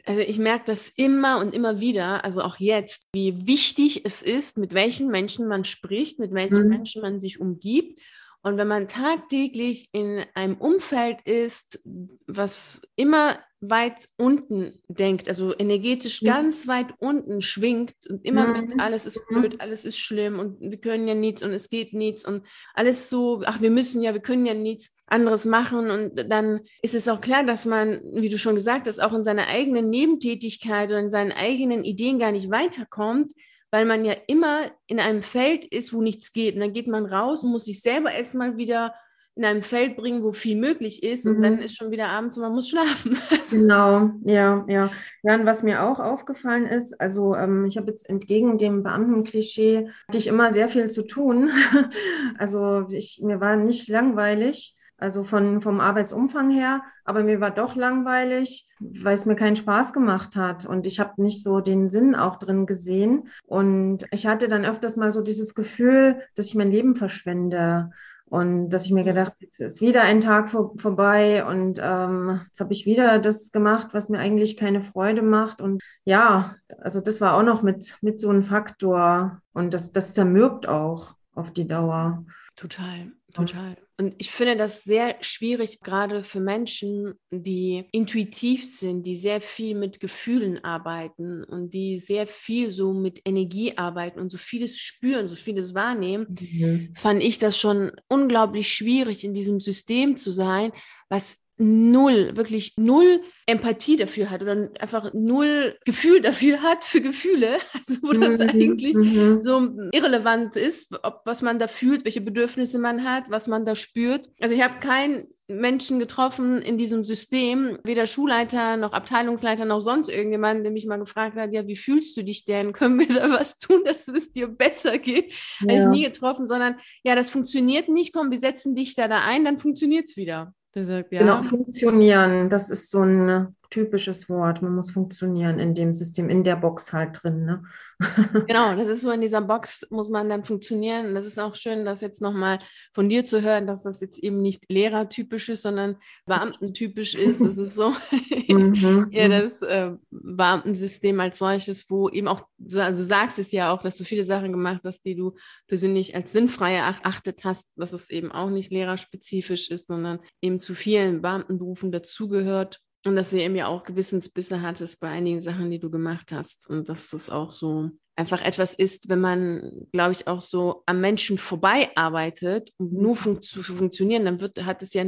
also 0.06 0.20
ich 0.20 0.38
merke 0.38 0.66
das 0.66 0.88
immer 0.88 1.40
und 1.40 1.52
immer 1.52 1.80
wieder, 1.80 2.24
also 2.24 2.40
auch 2.40 2.58
jetzt, 2.58 3.08
wie 3.12 3.46
wichtig 3.46 4.02
es 4.04 4.22
ist, 4.22 4.56
mit 4.56 4.72
welchen 4.72 5.08
Menschen 5.08 5.48
man 5.48 5.64
spricht, 5.64 6.20
mit 6.20 6.32
welchen 6.32 6.62
mhm. 6.62 6.68
Menschen 6.68 7.02
man 7.02 7.18
sich 7.18 7.40
umgibt. 7.40 8.00
Und 8.46 8.58
wenn 8.58 8.68
man 8.68 8.86
tagtäglich 8.86 9.88
in 9.90 10.24
einem 10.34 10.56
Umfeld 10.56 11.20
ist, 11.22 11.82
was 12.28 12.80
immer 12.94 13.40
weit 13.58 14.08
unten 14.18 14.80
denkt, 14.86 15.26
also 15.26 15.52
energetisch 15.58 16.22
ja. 16.22 16.34
ganz 16.34 16.68
weit 16.68 16.94
unten 16.98 17.40
schwingt 17.40 17.94
und 18.08 18.24
immer 18.24 18.46
mhm. 18.46 18.52
mit 18.52 18.80
alles 18.80 19.04
ist 19.04 19.20
blöd, 19.26 19.60
alles 19.60 19.84
ist 19.84 19.98
schlimm 19.98 20.38
und 20.38 20.60
wir 20.60 20.76
können 20.76 21.08
ja 21.08 21.16
nichts 21.16 21.42
und 21.42 21.50
es 21.50 21.70
geht 21.70 21.92
nichts 21.92 22.24
und 22.24 22.46
alles 22.72 23.10
so, 23.10 23.42
ach, 23.44 23.60
wir 23.60 23.72
müssen 23.72 24.00
ja, 24.00 24.14
wir 24.14 24.22
können 24.22 24.46
ja 24.46 24.54
nichts 24.54 24.94
anderes 25.08 25.44
machen 25.44 25.90
und 25.90 26.30
dann 26.30 26.60
ist 26.82 26.94
es 26.94 27.08
auch 27.08 27.20
klar, 27.20 27.42
dass 27.42 27.64
man, 27.64 28.00
wie 28.12 28.28
du 28.28 28.38
schon 28.38 28.54
gesagt 28.54 28.86
hast, 28.86 29.02
auch 29.02 29.12
in 29.12 29.24
seiner 29.24 29.48
eigenen 29.48 29.90
Nebentätigkeit 29.90 30.90
oder 30.90 31.00
in 31.00 31.10
seinen 31.10 31.32
eigenen 31.32 31.82
Ideen 31.82 32.20
gar 32.20 32.30
nicht 32.30 32.48
weiterkommt, 32.52 33.32
weil 33.70 33.84
man 33.84 34.04
ja 34.04 34.14
immer 34.26 34.70
in 34.86 35.00
einem 35.00 35.22
Feld 35.22 35.64
ist, 35.64 35.92
wo 35.92 36.00
nichts 36.00 36.32
geht. 36.32 36.54
Und 36.54 36.60
dann 36.60 36.72
geht 36.72 36.86
man 36.86 37.06
raus 37.06 37.42
und 37.42 37.50
muss 37.50 37.64
sich 37.64 37.82
selber 37.82 38.12
erstmal 38.12 38.58
wieder 38.58 38.94
in 39.36 39.44
einem 39.44 39.62
Feld 39.62 39.96
bringen, 39.96 40.22
wo 40.22 40.32
viel 40.32 40.56
möglich 40.56 41.02
ist 41.02 41.26
und 41.26 41.38
mhm. 41.38 41.42
dann 41.42 41.58
ist 41.58 41.76
schon 41.76 41.90
wieder 41.90 42.08
abends 42.08 42.38
und 42.38 42.42
man 42.42 42.52
muss 42.52 42.70
schlafen. 42.70 43.18
genau, 43.50 44.10
ja, 44.24 44.64
ja. 44.66 44.90
Ja, 45.22 45.34
und 45.34 45.44
was 45.44 45.62
mir 45.62 45.82
auch 45.82 46.00
aufgefallen 46.00 46.66
ist, 46.66 46.98
also 46.98 47.34
ähm, 47.36 47.66
ich 47.66 47.76
habe 47.76 47.90
jetzt 47.90 48.08
entgegen 48.08 48.56
dem 48.56 48.82
Beamtenklischee, 48.82 49.90
hatte 50.08 50.18
ich 50.18 50.26
immer 50.26 50.52
sehr 50.52 50.70
viel 50.70 50.88
zu 50.88 51.02
tun. 51.02 51.50
also 52.38 52.86
ich, 52.88 53.20
mir 53.22 53.38
war 53.38 53.56
nicht 53.56 53.88
langweilig. 53.88 54.74
Also 54.98 55.24
von, 55.24 55.60
vom 55.60 55.80
Arbeitsumfang 55.80 56.50
her, 56.50 56.82
aber 57.04 57.22
mir 57.22 57.40
war 57.40 57.50
doch 57.50 57.74
langweilig, 57.74 58.66
weil 58.80 59.14
es 59.14 59.26
mir 59.26 59.36
keinen 59.36 59.56
Spaß 59.56 59.92
gemacht 59.92 60.36
hat 60.36 60.66
und 60.66 60.86
ich 60.86 61.00
habe 61.00 61.22
nicht 61.22 61.42
so 61.42 61.60
den 61.60 61.90
Sinn 61.90 62.14
auch 62.14 62.36
drin 62.36 62.66
gesehen 62.66 63.28
und 63.44 64.06
ich 64.10 64.26
hatte 64.26 64.48
dann 64.48 64.64
öfters 64.64 64.96
mal 64.96 65.12
so 65.12 65.22
dieses 65.22 65.54
Gefühl, 65.54 66.20
dass 66.34 66.46
ich 66.46 66.54
mein 66.54 66.70
Leben 66.70 66.96
verschwende. 66.96 67.90
Und 68.28 68.70
dass 68.70 68.84
ich 68.84 68.90
mir 68.90 69.04
gedacht, 69.04 69.34
jetzt 69.38 69.60
ist 69.60 69.80
wieder 69.80 70.02
ein 70.02 70.20
Tag 70.20 70.48
vor, 70.50 70.74
vorbei 70.78 71.46
und 71.46 71.78
ähm, 71.80 72.40
jetzt 72.46 72.58
habe 72.58 72.72
ich 72.72 72.84
wieder 72.84 73.20
das 73.20 73.52
gemacht, 73.52 73.90
was 73.92 74.08
mir 74.08 74.18
eigentlich 74.18 74.56
keine 74.56 74.82
Freude 74.82 75.22
macht. 75.22 75.60
Und 75.60 75.80
ja, 76.04 76.56
also 76.80 77.00
das 77.00 77.20
war 77.20 77.34
auch 77.34 77.44
noch 77.44 77.62
mit, 77.62 77.96
mit 78.00 78.20
so 78.20 78.28
einem 78.28 78.42
Faktor. 78.42 79.40
Und 79.52 79.72
das, 79.72 79.92
das 79.92 80.12
zermürbt 80.12 80.66
auch 80.66 81.14
auf 81.36 81.52
die 81.52 81.68
Dauer. 81.68 82.24
Total, 82.56 83.12
total. 83.32 83.76
Und 83.98 84.14
ich 84.18 84.30
finde 84.30 84.56
das 84.56 84.82
sehr 84.82 85.16
schwierig, 85.22 85.80
gerade 85.80 86.22
für 86.22 86.40
Menschen, 86.40 87.14
die 87.30 87.86
intuitiv 87.92 88.62
sind, 88.64 89.06
die 89.06 89.14
sehr 89.14 89.40
viel 89.40 89.74
mit 89.74 90.00
Gefühlen 90.00 90.62
arbeiten 90.62 91.44
und 91.44 91.72
die 91.72 91.96
sehr 91.96 92.26
viel 92.26 92.72
so 92.72 92.92
mit 92.92 93.22
Energie 93.24 93.78
arbeiten 93.78 94.20
und 94.20 94.30
so 94.30 94.36
vieles 94.36 94.78
spüren, 94.78 95.30
so 95.30 95.36
vieles 95.36 95.74
wahrnehmen, 95.74 96.26
mhm. 96.38 96.94
fand 96.94 97.22
ich 97.22 97.38
das 97.38 97.58
schon 97.58 97.90
unglaublich 98.08 98.70
schwierig, 98.70 99.24
in 99.24 99.32
diesem 99.32 99.60
System 99.60 100.18
zu 100.18 100.30
sein, 100.30 100.72
was 101.08 101.45
null, 101.58 102.36
wirklich 102.36 102.74
null 102.76 103.20
Empathie 103.46 103.96
dafür 103.96 104.30
hat 104.30 104.42
oder 104.42 104.70
einfach 104.80 105.12
null 105.14 105.76
Gefühl 105.84 106.20
dafür 106.20 106.62
hat 106.62 106.84
für 106.84 107.00
Gefühle, 107.00 107.58
also 107.72 108.02
wo 108.02 108.12
das 108.12 108.38
mhm, 108.38 108.48
eigentlich 108.48 108.94
mhm. 108.94 109.40
so 109.40 109.68
irrelevant 109.92 110.56
ist, 110.56 110.92
ob 111.02 111.22
was 111.24 111.42
man 111.42 111.58
da 111.58 111.68
fühlt, 111.68 112.04
welche 112.04 112.20
Bedürfnisse 112.20 112.78
man 112.78 113.04
hat, 113.04 113.30
was 113.30 113.46
man 113.46 113.64
da 113.64 113.76
spürt. 113.76 114.28
Also 114.40 114.54
ich 114.54 114.62
habe 114.62 114.80
keinen 114.80 115.28
Menschen 115.48 116.00
getroffen 116.00 116.60
in 116.60 116.76
diesem 116.76 117.04
System, 117.04 117.78
weder 117.84 118.06
Schulleiter 118.06 118.76
noch 118.76 118.92
Abteilungsleiter 118.92 119.64
noch 119.64 119.78
sonst 119.78 120.08
irgendjemand, 120.08 120.64
der 120.64 120.72
mich 120.72 120.86
mal 120.86 120.96
gefragt 120.96 121.36
hat, 121.36 121.52
ja, 121.52 121.68
wie 121.68 121.76
fühlst 121.76 122.16
du 122.16 122.24
dich 122.24 122.44
denn? 122.44 122.72
Können 122.72 122.98
wir 122.98 123.06
da 123.06 123.30
was 123.30 123.58
tun, 123.58 123.82
dass 123.84 124.08
es 124.08 124.32
dir 124.32 124.48
besser 124.48 124.98
geht? 124.98 125.32
Ja. 125.60 125.68
Habe 125.68 125.80
ich 125.80 125.86
nie 125.86 126.04
getroffen, 126.04 126.48
sondern 126.48 126.80
ja, 127.04 127.14
das 127.14 127.30
funktioniert 127.30 127.88
nicht, 127.88 128.12
komm, 128.12 128.32
wir 128.32 128.38
setzen 128.38 128.74
dich 128.74 128.96
da 128.96 129.06
da 129.06 129.20
ein, 129.20 129.44
dann 129.44 129.60
funktioniert 129.60 130.08
es 130.08 130.16
wieder. 130.16 130.52
Der 130.76 130.84
sagt, 130.84 131.12
ja. 131.12 131.20
Genau, 131.20 131.42
funktionieren, 131.42 132.50
das 132.50 132.68
ist 132.68 132.90
so 132.90 133.00
ein 133.02 133.55
typisches 133.70 134.28
Wort. 134.28 134.62
Man 134.62 134.74
muss 134.74 134.90
funktionieren 134.90 135.58
in 135.58 135.74
dem 135.74 135.94
System, 135.94 136.28
in 136.28 136.44
der 136.44 136.56
Box 136.56 136.92
halt 136.92 137.22
drin. 137.22 137.44
Ne? 137.44 137.64
genau, 138.46 138.76
das 138.76 138.88
ist 138.88 139.02
so 139.02 139.10
in 139.10 139.20
dieser 139.20 139.40
Box 139.40 139.86
muss 139.90 140.10
man 140.10 140.28
dann 140.28 140.44
funktionieren. 140.44 141.08
Und 141.08 141.14
das 141.14 141.26
ist 141.26 141.38
auch 141.38 141.54
schön, 141.54 141.84
das 141.84 142.00
jetzt 142.00 142.20
nochmal 142.20 142.58
von 142.94 143.08
dir 143.08 143.24
zu 143.24 143.42
hören, 143.42 143.66
dass 143.66 143.82
das 143.82 144.00
jetzt 144.00 144.18
eben 144.18 144.42
nicht 144.42 144.70
lehrertypisch 144.70 145.48
ist, 145.48 145.62
sondern 145.62 145.96
beamtentypisch 146.26 147.14
ist. 147.14 147.42
Das 147.42 147.58
ist 147.58 147.74
so 147.74 147.90
mhm, 148.48 149.08
ja, 149.10 149.26
mhm. 149.26 149.30
das 149.30 149.62
äh, 149.62 149.92
Beamtensystem 150.10 151.18
als 151.20 151.38
solches, 151.38 151.88
wo 151.90 152.08
eben 152.08 152.28
auch, 152.28 152.42
also 152.74 153.00
du 153.00 153.04
sagst 153.04 153.38
es 153.38 153.52
ja 153.52 153.72
auch, 153.72 153.82
dass 153.82 153.96
du 153.96 154.04
viele 154.04 154.24
Sachen 154.24 154.52
gemacht 154.52 154.82
hast, 154.84 155.04
die 155.04 155.16
du 155.16 155.34
persönlich 155.66 156.14
als 156.14 156.32
sinnfrei 156.32 156.74
erachtet 156.74 157.44
hast, 157.44 157.68
dass 157.76 157.92
es 157.92 158.10
eben 158.10 158.32
auch 158.32 158.50
nicht 158.50 158.70
lehrerspezifisch 158.70 159.70
ist, 159.70 159.88
sondern 159.88 160.20
eben 160.40 160.58
zu 160.58 160.74
vielen 160.74 161.22
Beamtenberufen 161.22 161.92
dazugehört 161.92 162.80
und 163.06 163.16
dass 163.16 163.30
du 163.30 163.36
eben 163.36 163.54
ja 163.54 163.68
auch 163.68 163.84
Gewissensbisse 163.84 164.62
hattest 164.62 165.00
bei 165.00 165.08
einigen 165.08 165.40
Sachen, 165.40 165.70
die 165.70 165.78
du 165.78 165.90
gemacht 165.90 166.32
hast. 166.32 166.68
Und 166.68 166.88
dass 166.88 167.10
das 167.10 167.30
auch 167.30 167.50
so 167.50 167.90
einfach 168.16 168.42
etwas 168.42 168.74
ist, 168.74 169.08
wenn 169.08 169.20
man, 169.20 169.86
glaube 169.92 170.12
ich, 170.12 170.26
auch 170.26 170.40
so 170.40 170.82
am 170.86 171.00
Menschen 171.00 171.38
vorbei 171.38 171.90
arbeitet, 171.94 172.72
um 172.78 172.92
nur 172.92 173.14
fun 173.14 173.42
zu 173.42 173.62
funktionieren, 173.62 174.24
dann 174.24 174.40
wird, 174.40 174.64
hat 174.64 174.82
es 174.82 174.94
ja 174.94 175.04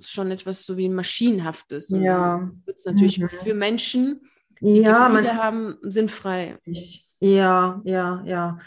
schon 0.00 0.30
etwas 0.30 0.66
so 0.66 0.76
wie 0.76 0.88
Maschinenhaftes. 0.88 1.90
Und 1.90 2.02
ja. 2.02 2.50
Wird 2.66 2.78
es 2.78 2.84
natürlich 2.84 3.18
mhm. 3.18 3.30
für 3.30 3.54
Menschen, 3.54 4.20
die 4.60 4.80
ja, 4.80 5.08
Gefühle 5.08 5.36
haben, 5.36 5.76
sinnfrei. 5.82 6.58
Ja, 7.20 7.80
ja, 7.84 8.22
ja. 8.26 8.58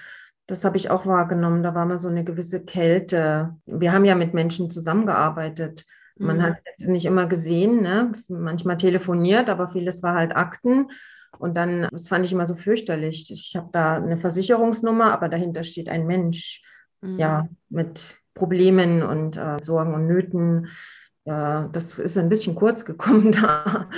Das 0.47 0.65
habe 0.65 0.77
ich 0.77 0.89
auch 0.89 1.05
wahrgenommen. 1.05 1.63
Da 1.63 1.75
war 1.75 1.85
mal 1.85 1.99
so 1.99 2.07
eine 2.07 2.23
gewisse 2.23 2.63
Kälte. 2.63 3.55
Wir 3.65 3.93
haben 3.93 4.05
ja 4.05 4.15
mit 4.15 4.33
Menschen 4.33 4.69
zusammengearbeitet. 4.69 5.85
Man 6.21 6.37
mhm. 6.37 6.41
hat 6.43 6.57
es 6.57 6.63
jetzt 6.65 6.87
nicht 6.87 7.05
immer 7.05 7.25
gesehen, 7.25 7.81
ne? 7.81 8.11
manchmal 8.29 8.77
telefoniert, 8.77 9.49
aber 9.49 9.69
vieles 9.69 10.03
war 10.03 10.15
halt 10.15 10.35
Akten. 10.35 10.91
Und 11.39 11.55
dann, 11.55 11.87
das 11.91 12.07
fand 12.07 12.25
ich 12.25 12.31
immer 12.31 12.47
so 12.47 12.55
fürchterlich. 12.55 13.31
Ich 13.31 13.55
habe 13.55 13.69
da 13.71 13.95
eine 13.95 14.17
Versicherungsnummer, 14.17 15.11
aber 15.11 15.29
dahinter 15.29 15.63
steht 15.63 15.89
ein 15.89 16.05
Mensch, 16.05 16.63
mhm. 17.01 17.17
ja, 17.17 17.47
mit 17.69 18.19
Problemen 18.35 19.01
und 19.01 19.37
äh, 19.37 19.57
Sorgen 19.63 19.95
und 19.95 20.07
Nöten. 20.07 20.67
Ja, 21.25 21.69
das 21.71 21.97
ist 21.97 22.17
ein 22.17 22.29
bisschen 22.29 22.53
kurz 22.55 22.85
gekommen 22.85 23.31
da. 23.41 23.89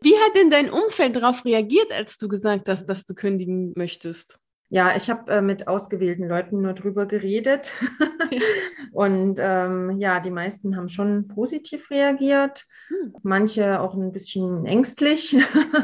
Wie 0.00 0.14
hat 0.14 0.36
denn 0.36 0.50
dein 0.50 0.70
Umfeld 0.70 1.14
darauf 1.14 1.44
reagiert, 1.44 1.92
als 1.92 2.18
du 2.18 2.26
gesagt 2.26 2.68
hast, 2.68 2.86
dass 2.86 3.04
du 3.04 3.14
kündigen 3.14 3.72
möchtest? 3.76 4.38
Ja, 4.72 4.96
ich 4.96 5.10
habe 5.10 5.30
äh, 5.30 5.42
mit 5.42 5.68
ausgewählten 5.68 6.26
Leuten 6.26 6.62
nur 6.62 6.72
drüber 6.72 7.04
geredet. 7.04 7.74
und 8.92 9.38
ähm, 9.38 9.98
ja, 9.98 10.18
die 10.18 10.30
meisten 10.30 10.78
haben 10.78 10.88
schon 10.88 11.28
positiv 11.28 11.90
reagiert. 11.90 12.64
Hm. 12.88 13.12
Manche 13.22 13.82
auch 13.82 13.92
ein 13.92 14.12
bisschen 14.12 14.64
ängstlich. 14.64 15.36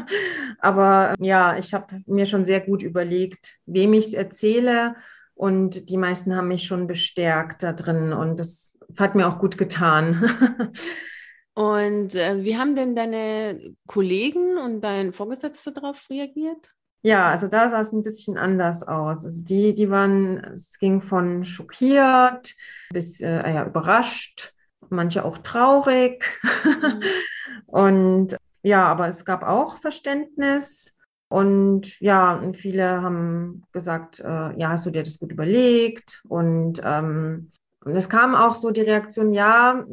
Aber 0.59 1.13
ja, 1.19 1.55
ich 1.59 1.75
habe 1.75 2.01
mir 2.07 2.25
schon 2.25 2.47
sehr 2.47 2.61
gut 2.61 2.81
überlegt, 2.81 3.59
wem 3.67 3.93
ich 3.93 4.07
es 4.07 4.13
erzähle. 4.15 4.95
Und 5.35 5.91
die 5.91 5.97
meisten 5.97 6.35
haben 6.35 6.47
mich 6.47 6.63
schon 6.63 6.87
bestärkt 6.87 7.61
da 7.61 7.73
drin. 7.73 8.11
Und 8.11 8.39
das 8.39 8.79
hat 8.97 9.13
mir 9.13 9.27
auch 9.27 9.37
gut 9.37 9.59
getan. 9.59 10.71
und 11.53 12.15
äh, 12.15 12.43
wie 12.43 12.57
haben 12.57 12.75
denn 12.75 12.95
deine 12.95 13.75
Kollegen 13.85 14.57
und 14.57 14.81
dein 14.81 15.13
Vorgesetzter 15.13 15.73
darauf 15.73 16.09
reagiert? 16.09 16.73
Ja, 17.01 17.29
also 17.29 17.47
da 17.47 17.69
sah 17.69 17.79
es 17.79 17.93
ein 17.93 18.03
bisschen 18.03 18.37
anders 18.37 18.83
aus. 18.83 19.23
Also 19.23 19.43
die, 19.43 19.73
die 19.73 19.89
waren, 19.89 20.37
es 20.53 20.77
ging 20.79 21.01
von 21.01 21.45
schockiert 21.45 22.53
bis 22.91 23.21
äh, 23.21 23.53
ja, 23.53 23.65
überrascht, 23.65 24.53
manche 24.89 25.23
auch 25.23 25.37
traurig. 25.37 26.25
Mhm. 26.43 27.01
und 27.67 28.37
ja, 28.63 28.85
aber 28.85 29.07
es 29.07 29.23
gab 29.23 29.43
auch 29.43 29.77
Verständnis. 29.77 30.97
Und 31.29 31.99
ja, 31.99 32.33
und 32.33 32.57
viele 32.57 33.01
haben 33.01 33.63
gesagt, 33.71 34.19
äh, 34.19 34.59
ja, 34.59 34.69
hast 34.69 34.85
du 34.85 34.89
dir 34.89 35.03
das 35.03 35.19
gut 35.19 35.31
überlegt? 35.31 36.21
Und, 36.27 36.81
ähm, 36.83 37.51
und 37.85 37.95
es 37.95 38.09
kam 38.09 38.35
auch 38.35 38.55
so 38.55 38.71
die 38.71 38.81
Reaktion, 38.81 39.31
ja, 39.31 39.85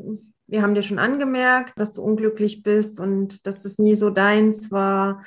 wir 0.49 0.63
haben 0.63 0.75
dir 0.75 0.83
schon 0.83 0.99
angemerkt, 0.99 1.79
dass 1.79 1.93
du 1.93 2.03
unglücklich 2.03 2.63
bist 2.63 2.99
und 2.99 3.47
dass 3.47 3.65
es 3.65 3.79
nie 3.79 3.95
so 3.95 4.11
deins 4.11 4.71
war. 4.73 5.23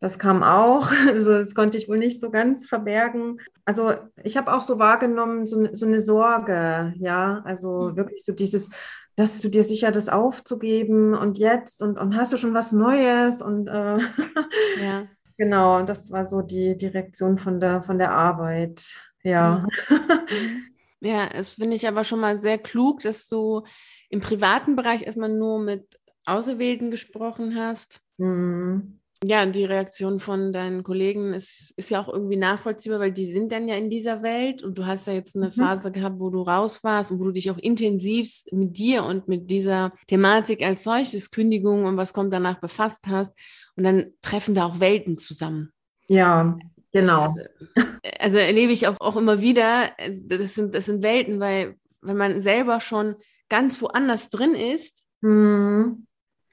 Das 0.00 0.18
kam 0.18 0.42
auch. 0.42 0.90
Also 1.08 1.32
das 1.32 1.54
konnte 1.54 1.76
ich 1.76 1.88
wohl 1.88 1.98
nicht 1.98 2.20
so 2.20 2.30
ganz 2.30 2.68
verbergen. 2.68 3.40
Also 3.64 3.94
ich 4.22 4.36
habe 4.36 4.52
auch 4.52 4.62
so 4.62 4.78
wahrgenommen, 4.78 5.46
so, 5.46 5.68
so 5.74 5.86
eine 5.86 6.00
Sorge, 6.00 6.94
ja. 6.96 7.42
Also 7.44 7.90
mhm. 7.90 7.96
wirklich 7.96 8.24
so 8.24 8.32
dieses, 8.32 8.70
dass 9.16 9.40
du 9.40 9.48
dir 9.48 9.64
sicher 9.64 9.90
das 9.90 10.08
aufzugeben 10.08 11.14
und 11.14 11.38
jetzt 11.38 11.82
und, 11.82 11.98
und 11.98 12.16
hast 12.16 12.32
du 12.32 12.36
schon 12.36 12.54
was 12.54 12.72
Neues 12.72 13.42
und 13.42 13.66
äh, 13.66 13.98
ja. 14.82 15.06
genau, 15.36 15.82
das 15.82 16.10
war 16.12 16.24
so 16.24 16.42
die, 16.42 16.76
die 16.76 16.86
Reaktion 16.86 17.38
von 17.38 17.58
der, 17.58 17.82
von 17.82 17.98
der 17.98 18.12
Arbeit. 18.12 18.86
Ja. 19.22 19.66
Mhm. 19.88 20.64
Ja, 21.00 21.28
es 21.32 21.54
finde 21.54 21.76
ich 21.76 21.86
aber 21.86 22.02
schon 22.02 22.18
mal 22.18 22.40
sehr 22.40 22.58
klug, 22.58 23.02
dass 23.02 23.28
du 23.28 23.62
im 24.10 24.20
privaten 24.20 24.74
Bereich 24.74 25.02
erstmal 25.02 25.28
nur 25.28 25.60
mit 25.60 25.98
Auserwählten 26.26 26.90
gesprochen 26.90 27.54
hast. 27.54 28.00
Mhm. 28.16 28.98
Ja, 29.24 29.44
die 29.46 29.64
Reaktion 29.64 30.20
von 30.20 30.52
deinen 30.52 30.84
Kollegen 30.84 31.34
ist, 31.34 31.72
ist 31.76 31.90
ja 31.90 32.00
auch 32.00 32.08
irgendwie 32.08 32.36
nachvollziehbar, 32.36 33.00
weil 33.00 33.12
die 33.12 33.24
sind 33.24 33.50
dann 33.50 33.66
ja 33.66 33.74
in 33.74 33.90
dieser 33.90 34.22
Welt 34.22 34.62
und 34.62 34.78
du 34.78 34.86
hast 34.86 35.08
ja 35.08 35.12
jetzt 35.12 35.34
eine 35.34 35.46
mhm. 35.46 35.52
Phase 35.52 35.90
gehabt, 35.90 36.20
wo 36.20 36.30
du 36.30 36.42
raus 36.42 36.84
warst 36.84 37.10
und 37.10 37.18
wo 37.18 37.24
du 37.24 37.32
dich 37.32 37.50
auch 37.50 37.58
intensiv 37.58 38.30
mit 38.52 38.78
dir 38.78 39.04
und 39.04 39.26
mit 39.26 39.50
dieser 39.50 39.92
Thematik 40.06 40.64
als 40.64 40.84
solches, 40.84 41.32
Kündigung 41.32 41.84
und 41.84 41.96
was 41.96 42.12
kommt 42.12 42.32
danach 42.32 42.60
befasst 42.60 43.06
hast. 43.08 43.34
Und 43.74 43.84
dann 43.84 44.12
treffen 44.22 44.54
da 44.54 44.66
auch 44.66 44.78
Welten 44.78 45.18
zusammen. 45.18 45.72
Ja, 46.08 46.56
genau. 46.92 47.34
Das, 47.74 47.84
äh, 48.02 48.10
also 48.20 48.38
erlebe 48.38 48.72
ich 48.72 48.86
auch, 48.86 49.00
auch 49.00 49.16
immer 49.16 49.42
wieder, 49.42 49.90
das 50.28 50.54
sind, 50.54 50.76
das 50.76 50.86
sind 50.86 51.02
Welten, 51.02 51.40
weil 51.40 51.74
wenn 52.02 52.16
man 52.16 52.40
selber 52.40 52.78
schon 52.78 53.16
ganz 53.48 53.82
woanders 53.82 54.30
drin 54.30 54.54
ist. 54.54 55.04
Mhm. 55.22 56.06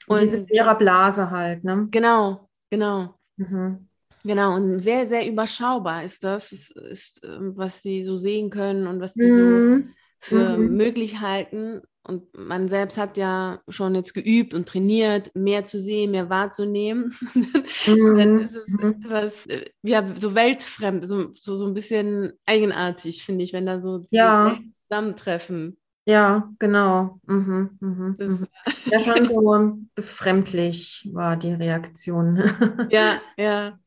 Und 0.08 0.22
diese 0.22 0.46
Blase 0.46 1.32
halt, 1.32 1.64
ne? 1.64 1.88
Genau, 1.90 2.45
Genau. 2.70 3.16
Mhm. 3.38 3.88
Genau, 4.24 4.56
und 4.56 4.80
sehr, 4.80 5.08
sehr 5.08 5.28
überschaubar 5.28 6.04
ist 6.04 6.24
das, 6.24 6.52
ist, 6.52 6.72
ist, 6.72 7.22
ähm, 7.24 7.54
was 7.56 7.84
sie 7.84 8.04
so 8.04 8.16
sehen 8.16 8.50
können 8.50 8.88
und 8.88 9.00
was 9.00 9.14
sie 9.14 9.30
mhm. 9.30 9.36
so 9.36 9.90
für 10.20 10.58
mhm. 10.58 10.76
möglich 10.76 11.20
halten. 11.20 11.82
Und 12.02 12.36
man 12.38 12.68
selbst 12.68 12.98
hat 12.98 13.18
ja 13.18 13.62
schon 13.68 13.94
jetzt 13.94 14.14
geübt 14.14 14.54
und 14.54 14.68
trainiert, 14.68 15.32
mehr 15.36 15.66
zu 15.66 15.80
sehen, 15.80 16.12
mehr 16.12 16.30
wahrzunehmen. 16.30 17.16
Mhm. 17.88 18.18
Dann 18.18 18.40
ist 18.40 18.56
es 18.56 18.68
mhm. 18.70 18.94
etwas, 18.94 19.46
äh, 19.46 19.66
ja, 19.84 20.04
so 20.16 20.34
weltfremd, 20.34 21.08
so, 21.08 21.32
so, 21.36 21.54
so 21.54 21.68
ein 21.68 21.76
bisschen 21.76 22.34
eigenartig, 22.48 23.24
finde 23.24 23.44
ich, 23.44 23.54
wenn 23.54 23.68
da 23.68 23.80
so 23.80 24.06
ja. 24.10 24.58
zusammentreffen. 24.90 25.78
Ja, 26.06 26.54
genau. 26.60 27.20
Mhm, 27.26 27.78
mhm, 27.80 28.16
mhm. 28.20 28.48
Ja, 28.86 29.02
schon 29.02 29.26
so 29.26 29.78
befremdlich 29.96 31.10
war 31.12 31.36
die 31.36 31.54
Reaktion. 31.54 32.38
Ja, 32.92 33.20
ja, 33.38 33.80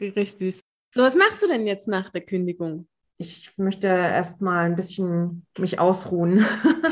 richtig. 0.00 0.60
So, 0.94 1.02
was 1.02 1.16
machst 1.16 1.42
du 1.42 1.48
denn 1.48 1.66
jetzt 1.66 1.88
nach 1.88 2.10
der 2.10 2.20
Kündigung? 2.20 2.86
Ich 3.16 3.56
möchte 3.56 3.86
erstmal 3.86 4.66
ein 4.66 4.76
bisschen 4.76 5.46
mich 5.58 5.78
ausruhen. 5.78 6.44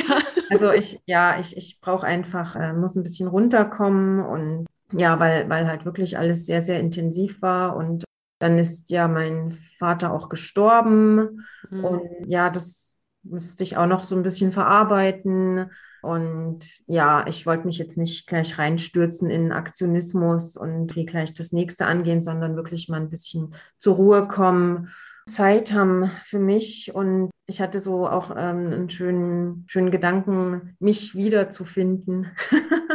also 0.51 0.71
ich, 0.71 1.01
ja, 1.05 1.38
ich, 1.38 1.57
ich 1.57 1.81
brauche 1.81 2.07
einfach, 2.07 2.57
äh, 2.57 2.73
muss 2.73 2.97
ein 2.97 3.03
bisschen 3.03 3.29
runterkommen 3.29 4.25
und 4.25 4.66
ja, 4.93 5.21
weil, 5.21 5.49
weil 5.51 5.66
halt 5.66 5.85
wirklich 5.85 6.16
alles 6.16 6.47
sehr, 6.47 6.62
sehr 6.62 6.81
intensiv 6.81 7.43
war 7.43 7.77
und 7.77 8.05
dann 8.38 8.59
ist 8.59 8.90
ja 8.90 9.07
mein 9.07 9.59
Vater 9.79 10.12
auch 10.12 10.31
gestorben 10.31 11.45
mhm. 11.69 11.85
und 11.85 12.03
ja, 12.27 12.49
das 12.49 12.89
müsste 13.31 13.62
ich 13.62 13.77
auch 13.77 13.87
noch 13.87 14.05
so 14.05 14.14
ein 14.14 14.23
bisschen 14.23 14.53
verarbeiten. 14.53 15.71
Und 16.03 16.61
ja, 16.87 17.27
ich 17.27 17.47
wollte 17.47 17.66
mich 17.66 17.79
jetzt 17.79 17.99
nicht 17.99 18.27
gleich 18.27 18.59
reinstürzen 18.59 19.29
in 19.31 19.53
Aktionismus 19.53 20.57
und 20.57 20.97
wie 20.97 21.05
gleich 21.05 21.35
das 21.35 21.53
nächste 21.53 21.87
angehen, 21.87 22.23
sondern 22.23 22.57
wirklich 22.57 22.88
mal 22.88 23.01
ein 23.01 23.11
bisschen 23.11 23.55
zur 23.79 23.97
Ruhe 23.97 24.27
kommen, 24.27 24.88
Zeit 25.29 25.73
haben 25.73 26.11
für 26.25 26.38
mich. 26.38 26.95
Und 26.95 27.31
ich 27.47 27.61
hatte 27.61 27.81
so 27.81 28.09
auch 28.09 28.31
ähm, 28.31 28.73
einen 28.73 28.90
schönen, 28.90 29.64
schönen 29.69 29.90
Gedanken, 29.90 30.77
mich 30.79 31.14
wiederzufinden. 31.14 32.29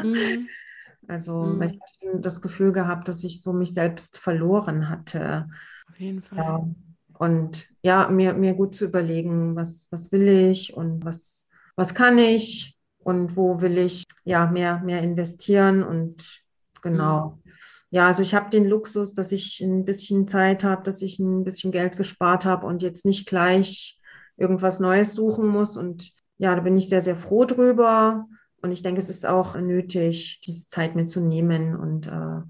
Mhm. 0.04 0.48
also, 1.08 1.43
mhm. 1.43 1.60
weil 1.60 1.71
ich 1.71 1.80
das 2.21 2.41
Gefühl 2.41 2.71
gehabt, 2.71 3.08
dass 3.08 3.24
ich 3.24 3.41
so 3.41 3.54
mich 3.54 3.74
selbst 3.74 4.17
verloren 4.17 4.89
hatte. 4.89 5.48
Auf 5.89 6.00
jeden 6.00 6.24
Fall. 6.24 6.38
Ja. 6.38 6.67
Und 7.17 7.67
ja, 7.82 8.10
mir, 8.10 8.34
mir 8.34 8.54
gut 8.54 8.75
zu 8.75 8.86
überlegen, 8.86 9.56
was, 9.56 9.88
was 9.91 10.12
will 10.12 10.28
ich 10.28 10.75
und 10.75 11.06
was, 11.06 11.45
was 11.75 11.93
kann 11.93 12.17
ich 12.17 12.78
und 12.99 13.36
wo 13.36 13.62
will 13.62 13.78
ich 13.78 14.04
ja 14.23 14.47
mehr, 14.47 14.80
mehr 14.80 15.01
investieren 15.01 15.84
und 15.84 16.43
genau. 16.82 17.39
Mhm. 17.43 17.51
Ja, 17.91 18.08
also 18.08 18.21
ich 18.21 18.34
habe 18.34 18.49
den 18.49 18.65
Luxus, 18.65 19.13
dass 19.13 19.32
ich 19.32 19.62
ein 19.62 19.86
bisschen 19.86 20.28
Zeit 20.28 20.63
habe, 20.65 20.84
dass 20.84 21.01
ich 21.01 21.19
ein 21.19 21.43
bisschen 21.45 21.71
Geld 21.71 21.95
gespart 21.95 22.43
habe 22.43 22.65
und 22.65 22.82
jetzt 22.82 23.06
nicht 23.06 23.25
gleich 23.25 23.99
irgendwas 24.36 24.80
Neues 24.82 25.13
suchen 25.13 25.47
muss. 25.47 25.78
Und 25.78 26.12
ja, 26.38 26.56
da 26.56 26.62
bin 26.62 26.75
ich 26.75 26.89
sehr, 26.89 27.01
sehr 27.01 27.15
froh 27.15 27.45
drüber. 27.45 28.28
Und 28.62 28.71
ich 28.71 28.82
denke, 28.82 28.99
es 28.99 29.10
ist 29.10 29.25
auch 29.25 29.56
nötig, 29.56 30.41
diese 30.45 30.67
Zeit 30.67 30.95
mitzunehmen 30.95 31.75
und 31.75 32.08
äh, 32.08 32.41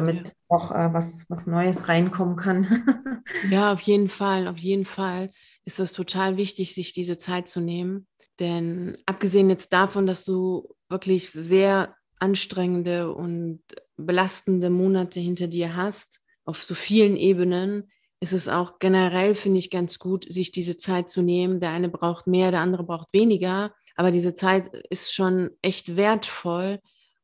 damit 0.00 0.28
ja. 0.28 0.32
auch 0.48 0.70
äh, 0.70 0.92
was, 0.92 1.24
was 1.28 1.46
Neues 1.46 1.88
reinkommen 1.88 2.36
kann. 2.36 3.22
ja, 3.50 3.72
auf 3.72 3.80
jeden 3.80 4.08
Fall, 4.08 4.48
auf 4.48 4.58
jeden 4.58 4.84
Fall 4.84 5.30
ist 5.64 5.80
es 5.80 5.92
total 5.92 6.36
wichtig, 6.36 6.74
sich 6.74 6.92
diese 6.92 7.18
Zeit 7.18 7.48
zu 7.48 7.60
nehmen. 7.60 8.06
Denn 8.38 8.96
abgesehen 9.06 9.50
jetzt 9.50 9.72
davon, 9.72 10.06
dass 10.06 10.24
du 10.24 10.74
wirklich 10.88 11.30
sehr 11.30 11.94
anstrengende 12.18 13.12
und 13.12 13.62
belastende 13.96 14.70
Monate 14.70 15.20
hinter 15.20 15.46
dir 15.46 15.76
hast, 15.76 16.20
auf 16.44 16.62
so 16.62 16.74
vielen 16.74 17.16
Ebenen, 17.16 17.90
ist 18.20 18.32
es 18.32 18.48
auch 18.48 18.78
generell, 18.78 19.34
finde 19.34 19.58
ich, 19.58 19.70
ganz 19.70 19.98
gut, 19.98 20.30
sich 20.30 20.52
diese 20.52 20.76
Zeit 20.76 21.08
zu 21.08 21.22
nehmen. 21.22 21.60
Der 21.60 21.70
eine 21.70 21.88
braucht 21.88 22.26
mehr, 22.26 22.50
der 22.50 22.60
andere 22.60 22.84
braucht 22.84 23.08
weniger. 23.12 23.72
Aber 23.96 24.10
diese 24.10 24.34
Zeit 24.34 24.68
ist 24.90 25.14
schon 25.14 25.50
echt 25.62 25.96
wertvoll, 25.96 26.80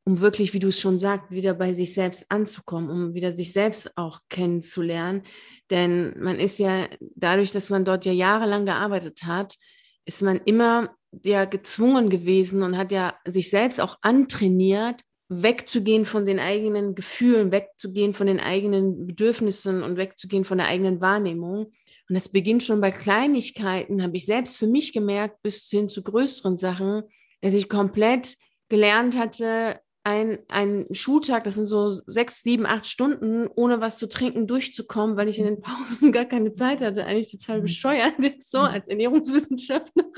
um 0.06 0.20
wirklich, 0.20 0.54
wie 0.54 0.60
du 0.60 0.68
es 0.68 0.80
schon 0.80 1.00
sagst, 1.00 1.30
wieder 1.32 1.52
bei 1.52 1.72
sich 1.72 1.92
selbst 1.92 2.30
anzukommen, 2.30 2.90
um 2.90 3.14
wieder 3.14 3.32
sich 3.32 3.52
selbst 3.52 3.98
auch 3.98 4.20
kennenzulernen. 4.28 5.24
Denn 5.68 6.14
man 6.20 6.38
ist 6.38 6.58
ja 6.60 6.86
dadurch, 7.16 7.50
dass 7.50 7.70
man 7.70 7.84
dort 7.84 8.04
ja 8.06 8.12
jahrelang 8.12 8.66
gearbeitet 8.66 9.24
hat, 9.24 9.56
ist 10.04 10.22
man 10.22 10.40
immer 10.44 10.94
ja 11.24 11.44
gezwungen 11.44 12.08
gewesen 12.08 12.62
und 12.62 12.78
hat 12.78 12.92
ja 12.92 13.16
sich 13.26 13.50
selbst 13.50 13.80
auch 13.80 13.98
antrainiert, 14.00 15.00
wegzugehen 15.28 16.04
von 16.04 16.24
den 16.24 16.38
eigenen 16.38 16.94
Gefühlen, 16.94 17.50
wegzugehen 17.50 18.14
von 18.14 18.28
den 18.28 18.38
eigenen 18.38 19.08
Bedürfnissen 19.08 19.82
und 19.82 19.96
wegzugehen 19.96 20.44
von 20.44 20.58
der 20.58 20.68
eigenen 20.68 21.00
Wahrnehmung. 21.00 21.72
Und 22.08 22.14
das 22.14 22.28
beginnt 22.28 22.62
schon 22.62 22.80
bei 22.80 22.92
Kleinigkeiten, 22.92 24.04
habe 24.04 24.16
ich 24.16 24.26
selbst 24.26 24.56
für 24.56 24.68
mich 24.68 24.92
gemerkt, 24.92 25.42
bis 25.42 25.68
hin 25.68 25.88
zu 25.88 26.04
größeren 26.04 26.58
Sachen, 26.58 27.02
dass 27.40 27.54
ich 27.54 27.68
komplett 27.68 28.36
gelernt 28.68 29.16
hatte, 29.16 29.80
ein, 30.06 30.38
ein 30.46 30.86
Schultag, 30.92 31.42
das 31.42 31.56
sind 31.56 31.64
so 31.64 31.90
sechs, 31.90 32.44
sieben, 32.44 32.64
acht 32.64 32.86
Stunden, 32.86 33.48
ohne 33.56 33.80
was 33.80 33.98
zu 33.98 34.08
trinken 34.08 34.46
durchzukommen, 34.46 35.16
weil 35.16 35.26
ich 35.26 35.40
in 35.40 35.46
den 35.46 35.60
Pausen 35.60 36.12
gar 36.12 36.26
keine 36.26 36.54
Zeit 36.54 36.80
hatte. 36.80 37.04
Eigentlich 37.04 37.32
total 37.32 37.58
mhm. 37.58 37.62
bescheuert, 37.62 38.14
so 38.40 38.58
mhm. 38.58 38.64
als 38.66 38.86
Ernährungswissenschaftlerin, 38.86 40.12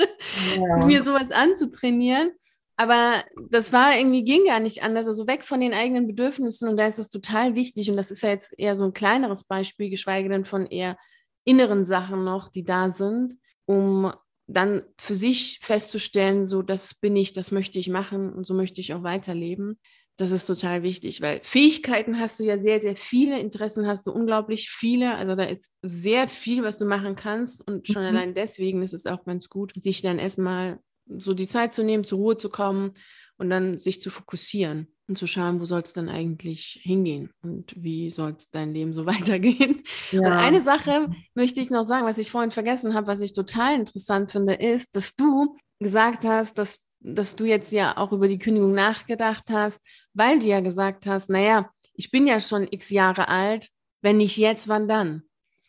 ja. 0.56 0.76
mir 0.86 1.02
sowas 1.04 1.30
anzutrainieren. 1.30 2.32
Aber 2.76 3.24
das 3.48 3.72
war 3.72 3.96
irgendwie, 3.96 4.24
ging 4.24 4.44
gar 4.44 4.60
nicht 4.60 4.82
anders. 4.82 5.06
Also 5.06 5.26
weg 5.26 5.42
von 5.42 5.62
den 5.62 5.72
eigenen 5.72 6.06
Bedürfnissen 6.06 6.68
und 6.68 6.76
da 6.76 6.86
ist 6.86 6.98
es 6.98 7.08
total 7.08 7.54
wichtig. 7.54 7.90
Und 7.90 7.96
das 7.96 8.10
ist 8.10 8.20
ja 8.20 8.28
jetzt 8.28 8.58
eher 8.58 8.76
so 8.76 8.84
ein 8.84 8.92
kleineres 8.92 9.44
Beispiel, 9.44 9.88
geschweige 9.88 10.28
denn 10.28 10.44
von 10.44 10.66
eher 10.66 10.98
inneren 11.46 11.86
Sachen 11.86 12.24
noch, 12.24 12.50
die 12.50 12.62
da 12.62 12.90
sind, 12.90 13.36
um 13.64 14.12
dann 14.48 14.82
für 14.96 15.14
sich 15.14 15.60
festzustellen, 15.62 16.46
so 16.46 16.62
das 16.62 16.94
bin 16.94 17.14
ich, 17.14 17.34
das 17.34 17.50
möchte 17.50 17.78
ich 17.78 17.88
machen 17.88 18.32
und 18.32 18.46
so 18.46 18.54
möchte 18.54 18.80
ich 18.80 18.94
auch 18.94 19.02
weiterleben. 19.02 19.78
Das 20.16 20.32
ist 20.32 20.46
total 20.46 20.82
wichtig, 20.82 21.20
weil 21.20 21.40
Fähigkeiten 21.44 22.18
hast 22.18 22.40
du 22.40 22.44
ja 22.44 22.58
sehr, 22.58 22.80
sehr 22.80 22.96
viele, 22.96 23.38
Interessen 23.38 23.86
hast 23.86 24.06
du 24.06 24.10
unglaublich 24.10 24.70
viele. 24.70 25.14
Also 25.14 25.36
da 25.36 25.44
ist 25.44 25.72
sehr 25.82 26.26
viel, 26.26 26.64
was 26.64 26.78
du 26.78 26.86
machen 26.86 27.14
kannst. 27.14 27.64
Und 27.68 27.86
schon 27.86 28.02
mhm. 28.02 28.08
allein 28.08 28.34
deswegen 28.34 28.82
ist 28.82 28.94
es 28.94 29.06
auch 29.06 29.24
ganz 29.24 29.48
gut, 29.48 29.72
sich 29.80 30.02
dann 30.02 30.18
erstmal 30.18 30.80
so 31.06 31.34
die 31.34 31.46
Zeit 31.46 31.72
zu 31.72 31.84
nehmen, 31.84 32.04
zur 32.04 32.18
Ruhe 32.18 32.36
zu 32.36 32.48
kommen 32.48 32.94
und 33.36 33.48
dann 33.50 33.78
sich 33.78 34.00
zu 34.00 34.10
fokussieren 34.10 34.88
und 35.08 35.16
zu 35.16 35.26
schauen, 35.26 35.60
wo 35.60 35.64
soll 35.64 35.80
es 35.80 35.94
dann 35.94 36.08
eigentlich 36.08 36.80
hingehen 36.82 37.30
und 37.42 37.72
wie 37.76 38.10
soll 38.10 38.36
dein 38.52 38.74
Leben 38.74 38.92
so 38.92 39.06
weitergehen. 39.06 39.82
Ja. 40.12 40.20
Und 40.20 40.32
eine 40.32 40.62
Sache 40.62 41.10
möchte 41.34 41.60
ich 41.60 41.70
noch 41.70 41.86
sagen, 41.86 42.06
was 42.06 42.18
ich 42.18 42.30
vorhin 42.30 42.50
vergessen 42.50 42.94
habe, 42.94 43.06
was 43.06 43.20
ich 43.20 43.32
total 43.32 43.74
interessant 43.74 44.30
finde, 44.32 44.54
ist, 44.54 44.94
dass 44.94 45.16
du 45.16 45.56
gesagt 45.80 46.24
hast, 46.24 46.58
dass, 46.58 46.86
dass 47.00 47.36
du 47.36 47.46
jetzt 47.46 47.72
ja 47.72 47.96
auch 47.96 48.12
über 48.12 48.28
die 48.28 48.38
Kündigung 48.38 48.74
nachgedacht 48.74 49.44
hast, 49.50 49.82
weil 50.12 50.38
du 50.38 50.46
ja 50.46 50.60
gesagt 50.60 51.06
hast, 51.06 51.30
naja, 51.30 51.70
ich 51.94 52.10
bin 52.10 52.26
ja 52.26 52.40
schon 52.40 52.68
x 52.70 52.90
Jahre 52.90 53.28
alt, 53.28 53.70
wenn 54.02 54.18
nicht 54.18 54.36
jetzt, 54.36 54.68
wann 54.68 54.88
dann? 54.88 55.22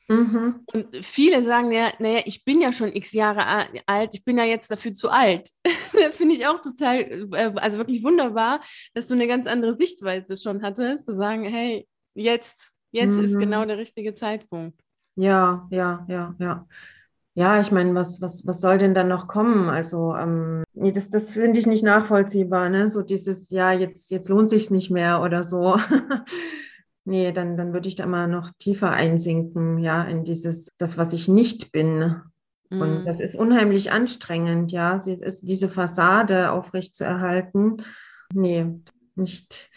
Mhm. 0.10 0.66
Und 0.74 1.06
viele 1.06 1.44
sagen 1.44 1.72
ja, 1.72 1.92
naja, 2.00 2.22
ich 2.26 2.44
bin 2.44 2.60
ja 2.62 2.74
schon 2.74 2.92
x 2.92 3.14
Jahre 3.14 3.68
alt, 3.86 4.10
ich 4.14 4.26
bin 4.26 4.40
ja 4.40 4.44
jetzt 4.44 4.72
dafür 4.72 4.94
zu 4.94 5.10
alt. 5.10 5.50
Finde 6.12 6.34
ich 6.34 6.48
auch 6.48 6.60
total, 6.62 7.28
äh, 7.32 7.54
also 7.56 7.78
wirklich 7.78 8.04
wunderbar, 8.04 8.60
dass 8.96 9.08
du 9.08 9.14
eine 9.14 9.28
ganz 9.28 9.46
andere 9.46 9.76
Sichtweise 9.76 10.36
schon 10.36 10.64
hattest, 10.64 11.06
zu 11.06 11.14
sagen, 11.14 11.44
hey, 11.44 11.88
jetzt, 12.16 12.72
jetzt 12.92 13.18
mhm. 13.18 13.26
ist 13.26 13.38
genau 13.38 13.64
der 13.66 13.78
richtige 13.78 14.16
Zeitpunkt. 14.16 14.80
Ja, 15.16 15.68
ja, 15.70 16.06
ja, 16.10 16.36
ja. 16.40 16.68
Ja, 17.36 17.62
ich 17.62 17.72
meine, 17.72 17.94
was, 17.94 18.20
was, 18.20 18.46
was 18.48 18.60
soll 18.60 18.80
denn 18.80 18.94
dann 18.94 19.08
noch 19.08 19.28
kommen? 19.28 19.70
Also, 19.70 20.16
ähm, 20.16 20.64
nee, 20.74 20.92
das, 20.92 21.10
das 21.10 21.32
finde 21.32 21.60
ich 21.60 21.68
nicht 21.68 21.84
nachvollziehbar, 21.84 22.70
ne? 22.70 22.90
So 22.90 23.02
dieses, 23.02 23.50
ja, 23.52 23.72
jetzt, 23.72 24.10
jetzt 24.10 24.28
lohnt 24.28 24.50
sich 24.50 24.72
nicht 24.72 24.90
mehr 24.90 25.22
oder 25.22 25.44
so. 25.44 25.78
Nee, 27.10 27.32
dann, 27.32 27.58
dann 27.58 27.74
würde 27.74 27.90
ich 27.90 27.96
da 27.96 28.04
immer 28.04 28.28
noch 28.28 28.52
tiefer 28.60 28.92
einsinken, 28.92 29.80
ja, 29.80 30.04
in 30.04 30.26
dieses, 30.26 30.72
das, 30.78 30.96
was 30.96 31.12
ich 31.12 31.28
nicht 31.28 31.72
bin. 31.72 32.22
Mhm. 32.70 32.82
Und 32.82 33.06
das 33.06 33.20
ist 33.20 33.34
unheimlich 33.34 33.92
anstrengend, 33.92 34.72
ja, 34.72 35.02
sie 35.02 35.14
ist 35.14 35.42
diese 35.42 35.70
Fassade 35.70 36.52
aufrecht 36.52 36.94
zu 36.94 37.04
erhalten. 37.04 37.78
Nee, 38.32 38.68
nicht, 39.16 39.72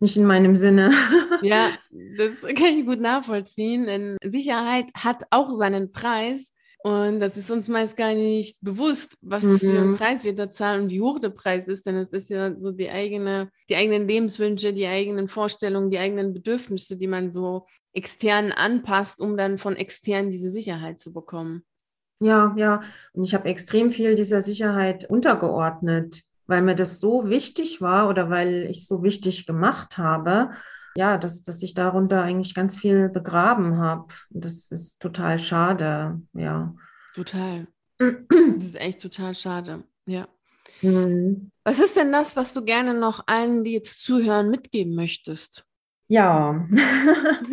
nicht 0.00 0.16
in 0.16 0.24
meinem 0.24 0.56
Sinne. 0.56 0.90
Ja, 1.40 1.70
das 2.16 2.42
kann 2.42 2.78
ich 2.78 2.84
gut 2.84 3.00
nachvollziehen, 3.00 3.86
denn 3.86 4.16
Sicherheit 4.24 4.86
hat 4.96 5.22
auch 5.30 5.56
seinen 5.56 5.92
Preis. 5.92 6.52
Und 6.80 7.18
das 7.18 7.36
ist 7.36 7.50
uns 7.50 7.68
meist 7.68 7.96
gar 7.96 8.14
nicht 8.14 8.56
bewusst, 8.60 9.16
was 9.20 9.42
mhm. 9.42 9.58
für 9.58 9.78
einen 9.80 9.96
Preis 9.96 10.22
wir 10.22 10.34
da 10.34 10.48
zahlen 10.48 10.84
und 10.84 10.90
wie 10.90 11.00
hoch 11.00 11.18
der 11.18 11.30
Preis 11.30 11.66
ist, 11.66 11.86
denn 11.86 11.96
es 11.96 12.10
ist 12.10 12.30
ja 12.30 12.54
so 12.58 12.70
die 12.70 12.88
eigene, 12.88 13.50
die 13.68 13.74
eigenen 13.74 14.06
Lebenswünsche, 14.06 14.72
die 14.72 14.86
eigenen 14.86 15.26
Vorstellungen, 15.26 15.90
die 15.90 15.98
eigenen 15.98 16.32
Bedürfnisse, 16.32 16.96
die 16.96 17.08
man 17.08 17.32
so 17.32 17.66
extern 17.92 18.52
anpasst, 18.52 19.20
um 19.20 19.36
dann 19.36 19.58
von 19.58 19.74
extern 19.74 20.30
diese 20.30 20.50
Sicherheit 20.50 21.00
zu 21.00 21.12
bekommen. 21.12 21.64
Ja, 22.20 22.54
ja. 22.56 22.82
Und 23.12 23.24
ich 23.24 23.34
habe 23.34 23.48
extrem 23.48 23.90
viel 23.90 24.14
dieser 24.14 24.42
Sicherheit 24.42 25.04
untergeordnet, 25.10 26.22
weil 26.46 26.62
mir 26.62 26.76
das 26.76 27.00
so 27.00 27.28
wichtig 27.28 27.80
war 27.80 28.08
oder 28.08 28.30
weil 28.30 28.68
ich 28.70 28.86
so 28.86 29.02
wichtig 29.02 29.46
gemacht 29.46 29.98
habe 29.98 30.50
ja, 30.98 31.16
dass, 31.16 31.44
dass 31.44 31.62
ich 31.62 31.74
darunter 31.74 32.22
eigentlich 32.22 32.56
ganz 32.56 32.76
viel 32.76 33.08
begraben 33.08 33.78
habe. 33.78 34.08
Das 34.30 34.72
ist 34.72 34.98
total 34.98 35.38
schade, 35.38 36.20
ja. 36.32 36.74
Total. 37.14 37.68
Das 37.98 38.64
ist 38.64 38.80
echt 38.80 39.00
total 39.00 39.36
schade, 39.36 39.84
ja. 40.06 40.26
Mhm. 40.82 41.52
Was 41.62 41.78
ist 41.78 41.96
denn 41.96 42.10
das, 42.10 42.36
was 42.36 42.52
du 42.52 42.64
gerne 42.64 42.94
noch 42.94 43.22
allen, 43.28 43.62
die 43.62 43.74
jetzt 43.74 44.02
zuhören, 44.02 44.50
mitgeben 44.50 44.96
möchtest? 44.96 45.64
Ja, 46.08 46.66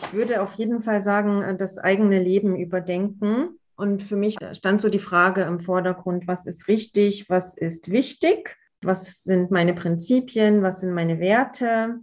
ich 0.00 0.12
würde 0.14 0.40
auf 0.40 0.54
jeden 0.54 0.80
Fall 0.80 1.02
sagen, 1.02 1.58
das 1.58 1.76
eigene 1.76 2.22
Leben 2.22 2.56
überdenken 2.56 3.58
Und 3.76 4.02
für 4.02 4.16
mich 4.16 4.38
stand 4.52 4.80
so 4.80 4.88
die 4.88 4.98
Frage 4.98 5.42
im 5.42 5.60
Vordergrund, 5.60 6.26
was 6.26 6.46
ist 6.46 6.68
richtig, 6.68 7.28
was 7.28 7.54
ist 7.54 7.90
wichtig, 7.90 8.56
was 8.80 9.24
sind 9.24 9.50
meine 9.50 9.74
Prinzipien, 9.74 10.62
was 10.62 10.80
sind 10.80 10.94
meine 10.94 11.20
Werte. 11.20 12.00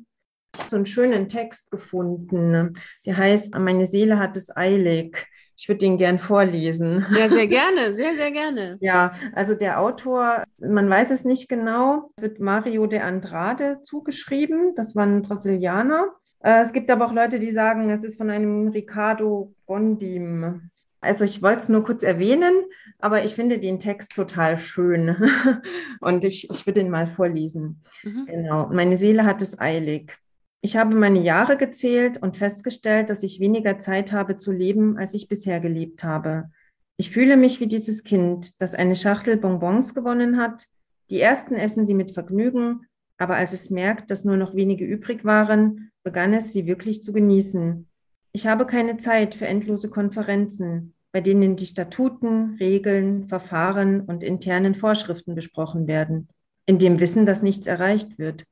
So 0.68 0.76
einen 0.76 0.86
schönen 0.86 1.30
Text 1.30 1.72
gefunden, 1.72 2.74
der 3.06 3.18
heißt, 3.18 3.56
meine 3.56 3.86
Seele 3.86 4.20
hat 4.20 4.38
es 4.38 4.56
eilig. 4.56 5.28
Ich 5.56 5.68
würde 5.68 5.80
den 5.80 5.98
gern 5.98 6.20
vorlesen. 6.20 7.06
Ja, 7.18 7.30
sehr 7.30 7.48
gerne, 7.48 7.92
sehr, 7.94 8.16
sehr 8.16 8.32
gerne. 8.32 8.78
Ja, 8.80 9.12
also 9.34 9.56
der 9.56 9.80
Autor, 9.82 10.44
man 10.58 10.90
weiß 10.90 11.12
es 11.12 11.26
nicht 11.26 11.50
genau, 11.50 12.12
wird 12.18 12.40
Mario 12.40 12.88
de 12.88 13.00
Andrade 13.00 13.80
zugeschrieben. 13.84 14.74
Das 14.76 14.96
war 14.96 15.06
ein 15.06 15.22
Brasilianer. 15.22 16.14
Äh, 16.42 16.64
es 16.64 16.72
gibt 16.72 16.90
aber 16.90 17.06
auch 17.06 17.14
Leute, 17.14 17.40
die 17.40 17.52
sagen, 17.52 17.90
es 17.90 18.06
ist 18.06 18.18
von 18.18 18.30
einem 18.30 18.70
Ricardo 18.70 19.54
Bondim. 19.66 20.70
Also 21.02 21.26
ich 21.26 21.42
wollte 21.42 21.64
es 21.64 21.70
nur 21.70 21.84
kurz 21.84 22.04
erwähnen, 22.04 22.54
aber 23.00 23.24
ich 23.24 23.36
finde 23.36 23.60
den 23.60 23.80
Text 23.80 24.14
total 24.16 24.58
schön 24.58 25.16
und 26.02 26.26
ich, 26.26 26.50
ich 26.50 26.66
würde 26.66 26.82
ihn 26.82 26.90
mal 26.90 27.08
vorlesen. 27.08 27.82
Mhm. 28.04 28.26
Genau. 28.28 28.68
Meine 28.68 28.98
Seele 28.98 29.26
hat 29.26 29.42
es 29.42 29.60
eilig. 29.60 30.18
Ich 30.62 30.76
habe 30.76 30.94
meine 30.94 31.22
Jahre 31.22 31.56
gezählt 31.56 32.22
und 32.22 32.36
festgestellt, 32.36 33.10
dass 33.10 33.24
ich 33.24 33.40
weniger 33.40 33.80
Zeit 33.80 34.12
habe 34.12 34.38
zu 34.38 34.52
leben, 34.52 34.98
als 34.98 35.14
ich 35.14 35.30
bisher 35.30 35.60
gelebt 35.60 36.04
habe. 36.04 36.52
Ich 36.98 37.12
fühle 37.12 37.38
mich 37.38 37.62
wie 37.62 37.68
dieses 37.68 38.04
Kind, 38.04 38.62
das 38.62 38.76
eine 38.76 38.98
Schachtel 38.98 39.38
Bonbons 39.38 39.94
gewonnen 39.94 40.38
hat. 40.38 40.66
Die 41.10 41.22
ersten 41.22 41.56
essen 41.56 41.86
sie 41.86 41.94
mit 41.94 42.12
Vergnügen, 42.12 42.86
aber 43.18 43.36
als 43.36 43.54
es 43.54 43.70
merkt, 43.70 44.12
dass 44.12 44.26
nur 44.26 44.36
noch 44.36 44.54
wenige 44.54 44.84
übrig 44.84 45.24
waren, 45.24 45.92
begann 46.04 46.34
es, 46.34 46.52
sie 46.52 46.68
wirklich 46.68 47.04
zu 47.04 47.14
genießen. 47.14 47.88
Ich 48.34 48.46
habe 48.46 48.66
keine 48.66 48.98
Zeit 48.98 49.36
für 49.36 49.48
endlose 49.48 49.90
Konferenzen, 49.90 50.94
bei 51.12 51.22
denen 51.22 51.56
die 51.56 51.66
Statuten, 51.66 52.58
Regeln, 52.60 53.30
Verfahren 53.30 54.02
und 54.02 54.24
internen 54.24 54.76
Vorschriften 54.76 55.36
besprochen 55.36 55.88
werden, 55.88 56.28
in 56.66 56.80
dem 56.80 57.00
Wissen, 57.00 57.26
dass 57.26 57.42
nichts 57.42 57.66
erreicht 57.66 58.20
wird. 58.20 58.46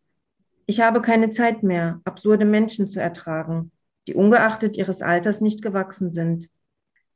Ich 0.69 0.81
habe 0.81 1.01
keine 1.01 1.31
Zeit 1.31 1.63
mehr, 1.63 2.01
absurde 2.03 2.43
Menschen 2.43 2.89
zu 2.89 3.01
ertragen, 3.01 3.71
die 4.05 4.13
ungeachtet 4.13 4.75
ihres 4.75 5.01
Alters 5.01 5.39
nicht 5.39 5.61
gewachsen 5.61 6.11
sind. 6.11 6.49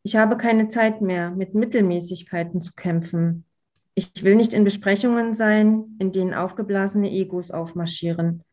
Ich 0.03 0.15
habe 0.15 0.37
keine 0.37 0.69
Zeit 0.69 1.01
mehr, 1.01 1.31
mit 1.31 1.53
Mittelmäßigkeiten 1.53 2.61
zu 2.61 2.71
kämpfen. 2.73 3.45
Ich 3.93 4.23
will 4.23 4.35
nicht 4.35 4.53
in 4.53 4.63
Besprechungen 4.63 5.35
sein, 5.35 5.97
in 5.99 6.13
denen 6.13 6.33
aufgeblasene 6.33 7.11
Egos 7.11 7.51
aufmarschieren. 7.51 8.43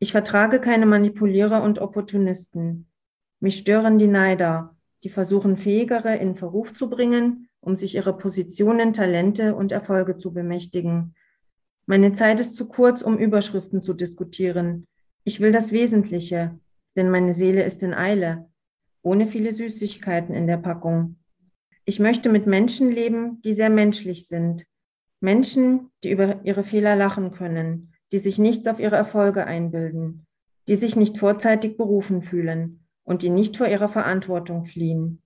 Ich 0.00 0.10
vertrage 0.10 0.60
keine 0.60 0.86
Manipulierer 0.86 1.62
und 1.62 1.78
Opportunisten. 1.78 2.88
Mich 3.38 3.58
stören 3.58 3.98
die 4.00 4.08
Neider, 4.08 4.76
die 5.04 5.08
versuchen, 5.08 5.56
Fähigere 5.56 6.16
in 6.16 6.34
Verruf 6.34 6.74
zu 6.74 6.90
bringen, 6.90 7.48
um 7.60 7.76
sich 7.76 7.94
ihre 7.94 8.16
Positionen, 8.16 8.92
Talente 8.92 9.54
und 9.54 9.70
Erfolge 9.70 10.16
zu 10.16 10.32
bemächtigen. 10.32 11.14
Meine 11.90 12.12
Zeit 12.12 12.38
ist 12.38 12.54
zu 12.54 12.68
kurz, 12.68 13.00
um 13.00 13.16
Überschriften 13.16 13.82
zu 13.82 13.94
diskutieren. 13.94 14.86
Ich 15.24 15.40
will 15.40 15.52
das 15.52 15.72
Wesentliche, 15.72 16.60
denn 16.96 17.08
meine 17.08 17.32
Seele 17.32 17.64
ist 17.64 17.82
in 17.82 17.94
Eile, 17.94 18.46
ohne 19.00 19.26
viele 19.26 19.54
Süßigkeiten 19.54 20.34
in 20.34 20.46
der 20.46 20.58
Packung. 20.58 21.16
Ich 21.86 21.98
möchte 21.98 22.28
mit 22.28 22.46
Menschen 22.46 22.92
leben, 22.92 23.40
die 23.40 23.54
sehr 23.54 23.70
menschlich 23.70 24.28
sind. 24.28 24.66
Menschen, 25.20 25.88
die 26.04 26.10
über 26.10 26.44
ihre 26.44 26.62
Fehler 26.62 26.94
lachen 26.94 27.32
können, 27.32 27.94
die 28.12 28.18
sich 28.18 28.36
nichts 28.36 28.66
auf 28.66 28.78
ihre 28.78 28.96
Erfolge 28.96 29.46
einbilden, 29.46 30.26
die 30.68 30.76
sich 30.76 30.94
nicht 30.94 31.16
vorzeitig 31.16 31.78
berufen 31.78 32.20
fühlen 32.20 32.80
und 33.02 33.22
die 33.22 33.30
nicht 33.30 33.56
vor 33.56 33.66
ihrer 33.66 33.88
Verantwortung 33.88 34.66
fliehen. 34.66 35.22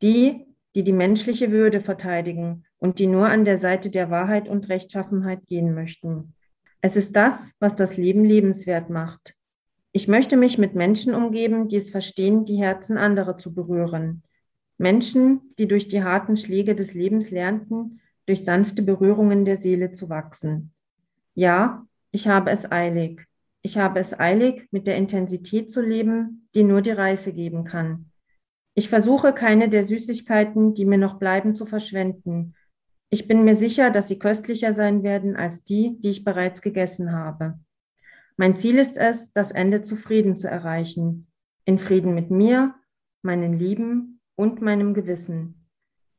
Die, 0.00 0.46
die 0.76 0.84
die 0.84 0.92
menschliche 0.92 1.50
Würde 1.50 1.80
verteidigen 1.80 2.66
und 2.84 2.98
die 2.98 3.06
nur 3.06 3.26
an 3.30 3.46
der 3.46 3.56
Seite 3.56 3.88
der 3.88 4.10
Wahrheit 4.10 4.46
und 4.46 4.68
Rechtschaffenheit 4.68 5.46
gehen 5.46 5.74
möchten. 5.74 6.34
Es 6.82 6.96
ist 6.96 7.16
das, 7.16 7.50
was 7.58 7.74
das 7.74 7.96
Leben 7.96 8.26
lebenswert 8.26 8.90
macht. 8.90 9.36
Ich 9.92 10.06
möchte 10.06 10.36
mich 10.36 10.58
mit 10.58 10.74
Menschen 10.74 11.14
umgeben, 11.14 11.66
die 11.66 11.76
es 11.76 11.88
verstehen, 11.88 12.44
die 12.44 12.58
Herzen 12.58 12.98
anderer 12.98 13.38
zu 13.38 13.54
berühren. 13.54 14.22
Menschen, 14.76 15.54
die 15.58 15.66
durch 15.66 15.88
die 15.88 16.04
harten 16.04 16.36
Schläge 16.36 16.74
des 16.74 16.92
Lebens 16.92 17.30
lernten, 17.30 18.02
durch 18.26 18.44
sanfte 18.44 18.82
Berührungen 18.82 19.46
der 19.46 19.56
Seele 19.56 19.92
zu 19.94 20.10
wachsen. 20.10 20.74
Ja, 21.34 21.86
ich 22.10 22.28
habe 22.28 22.50
es 22.50 22.70
eilig. 22.70 23.22
Ich 23.62 23.78
habe 23.78 23.98
es 23.98 24.20
eilig, 24.20 24.68
mit 24.72 24.86
der 24.86 24.98
Intensität 24.98 25.70
zu 25.70 25.80
leben, 25.80 26.50
die 26.54 26.64
nur 26.64 26.82
die 26.82 26.90
Reife 26.90 27.32
geben 27.32 27.64
kann. 27.64 28.10
Ich 28.74 28.90
versuche 28.90 29.32
keine 29.32 29.70
der 29.70 29.84
Süßigkeiten, 29.84 30.74
die 30.74 30.84
mir 30.84 30.98
noch 30.98 31.18
bleiben, 31.18 31.54
zu 31.54 31.64
verschwenden, 31.64 32.54
ich 33.14 33.28
bin 33.28 33.44
mir 33.44 33.54
sicher, 33.54 33.90
dass 33.92 34.08
sie 34.08 34.18
köstlicher 34.18 34.74
sein 34.74 35.04
werden 35.04 35.36
als 35.36 35.62
die, 35.62 35.96
die 36.00 36.08
ich 36.08 36.24
bereits 36.24 36.62
gegessen 36.62 37.12
habe. 37.12 37.60
Mein 38.36 38.56
Ziel 38.56 38.76
ist 38.76 38.96
es, 38.96 39.32
das 39.32 39.52
Ende 39.52 39.82
zufrieden 39.82 40.34
zu 40.34 40.50
erreichen, 40.50 41.28
in 41.64 41.78
Frieden 41.78 42.12
mit 42.12 42.32
mir, 42.32 42.74
meinen 43.22 43.52
Lieben 43.52 44.20
und 44.34 44.62
meinem 44.62 44.94
Gewissen. 44.94 45.68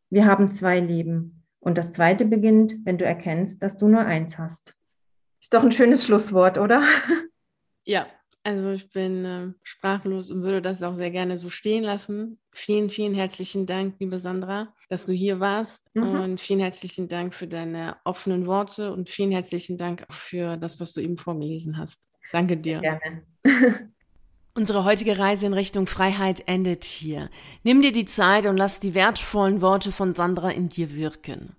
Wir 0.10 0.26
haben 0.26 0.54
zwei 0.54 0.80
Leben 0.80 1.44
und 1.60 1.78
das 1.78 1.92
zweite 1.92 2.24
beginnt, 2.24 2.78
wenn 2.86 2.98
du 2.98 3.04
erkennst, 3.04 3.62
dass 3.62 3.78
du 3.78 3.90
nur 3.90 4.06
eins 4.06 4.40
hast. 4.40 4.74
Ist 5.42 5.54
doch 5.54 5.66
ein 5.66 5.74
schönes 5.74 6.06
Schlusswort, 6.06 6.58
oder? 6.58 6.82
Ja, 7.84 8.08
also 8.46 8.72
ich 8.72 8.92
bin 8.92 9.26
äh, 9.26 9.48
sprachlos 9.64 10.30
und 10.30 10.44
würde 10.44 10.62
das 10.62 10.84
auch 10.84 10.94
sehr 10.94 11.10
gerne 11.10 11.38
so 11.38 11.50
stehen 11.50 11.84
lassen. 11.84 12.38
Vielen, 12.52 12.92
vielen 12.92 13.16
herzlichen 13.16 13.66
Dank, 13.66 13.96
liebe 14.00 14.20
Sandra, 14.20 14.72
dass 14.88 15.08
du 15.08 15.14
hier 15.14 15.40
warst. 15.40 15.84
Mhm. 15.96 16.04
Und 16.04 16.42
vielen 16.42 16.60
herzlichen 16.60 17.08
Dank 17.08 17.34
für 17.34 17.48
deine 17.48 17.98
offenen 18.04 18.46
Worte 18.46 18.94
und 18.94 19.10
vielen 19.10 19.32
herzlichen 19.32 19.80
Dank 19.80 20.06
auch 20.08 20.14
für 20.14 20.58
das, 20.58 20.80
was 20.80 20.94
du 20.94 21.02
eben 21.02 21.18
vorgelesen 21.18 21.80
hast. 21.80 22.08
Danke 22.32 22.58
dir. 22.58 22.82
Gerne. 22.82 23.24
Unsere 24.54 24.86
heutige 24.86 25.18
Reise 25.18 25.48
in 25.48 25.54
Richtung 25.54 25.88
Freiheit 25.88 26.44
endet 26.48 26.84
hier. 26.84 27.30
Nimm 27.64 27.82
dir 27.82 27.92
die 27.92 28.06
Zeit 28.06 28.46
und 28.46 28.58
lass 28.58 28.80
die 28.80 28.94
wertvollen 28.94 29.62
Worte 29.62 29.92
von 29.92 30.14
Sandra 30.14 30.52
in 30.52 30.70
dir 30.70 30.96
wirken. 30.96 31.56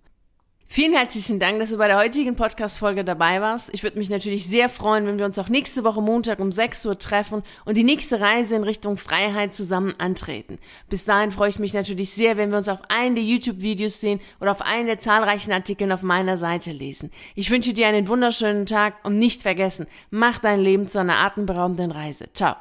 Vielen 0.69 0.95
herzlichen 0.95 1.39
Dank, 1.39 1.61
dass 1.61 1.71
du 1.71 1.79
bei 1.79 1.87
der 1.87 1.97
heutigen 1.97 2.35
Podcast-Folge 2.35 3.05
dabei 3.05 3.41
warst. 3.41 3.73
Ich 3.73 3.83
würde 3.85 3.99
mich 3.99 4.11
natürlich 4.11 4.47
sehr 4.47 4.69
freuen, 4.69 5.07
wenn 5.07 5.19
wir 5.19 5.25
uns 5.25 5.39
auch 5.39 5.49
nächste 5.49 5.85
Woche 5.85 6.03
Montag 6.03 6.41
um 6.41 6.51
6 6.51 6.87
Uhr 6.87 6.99
treffen 6.99 7.43
und 7.65 7.77
die 7.77 7.85
nächste 7.85 8.21
Reise 8.21 8.57
in 8.57 8.65
Richtung 8.65 8.97
Freiheit 8.97 9.55
zusammen 9.55 9.95
antreten. 9.99 10.59
Bis 10.89 11.05
dahin 11.05 11.31
freue 11.31 11.51
ich 11.51 11.59
mich 11.59 11.73
natürlich 11.73 12.11
sehr, 12.11 12.37
wenn 12.37 12.51
wir 12.51 12.59
uns 12.59 12.69
auf 12.69 12.83
einen 12.89 13.15
der 13.15 13.25
YouTube-Videos 13.25 14.01
sehen 14.01 14.21
oder 14.41 14.51
auf 14.51 14.61
einen 14.61 14.87
der 14.87 14.99
zahlreichen 14.99 15.53
Artikeln 15.53 15.93
auf 15.93 16.03
meiner 16.03 16.37
Seite 16.37 16.73
lesen. 16.73 17.11
Ich 17.35 17.51
wünsche 17.51 17.73
dir 17.73 17.87
einen 17.87 18.09
wunderschönen 18.09 18.67
Tag 18.67 18.95
und 19.05 19.19
nicht 19.19 19.43
vergessen, 19.43 19.87
mach 20.11 20.39
dein 20.39 20.61
Leben 20.61 20.89
zu 20.89 20.99
einer 20.99 21.19
atemberaubenden 21.19 21.91
Reise. 21.91 22.27
Ciao. 22.33 22.55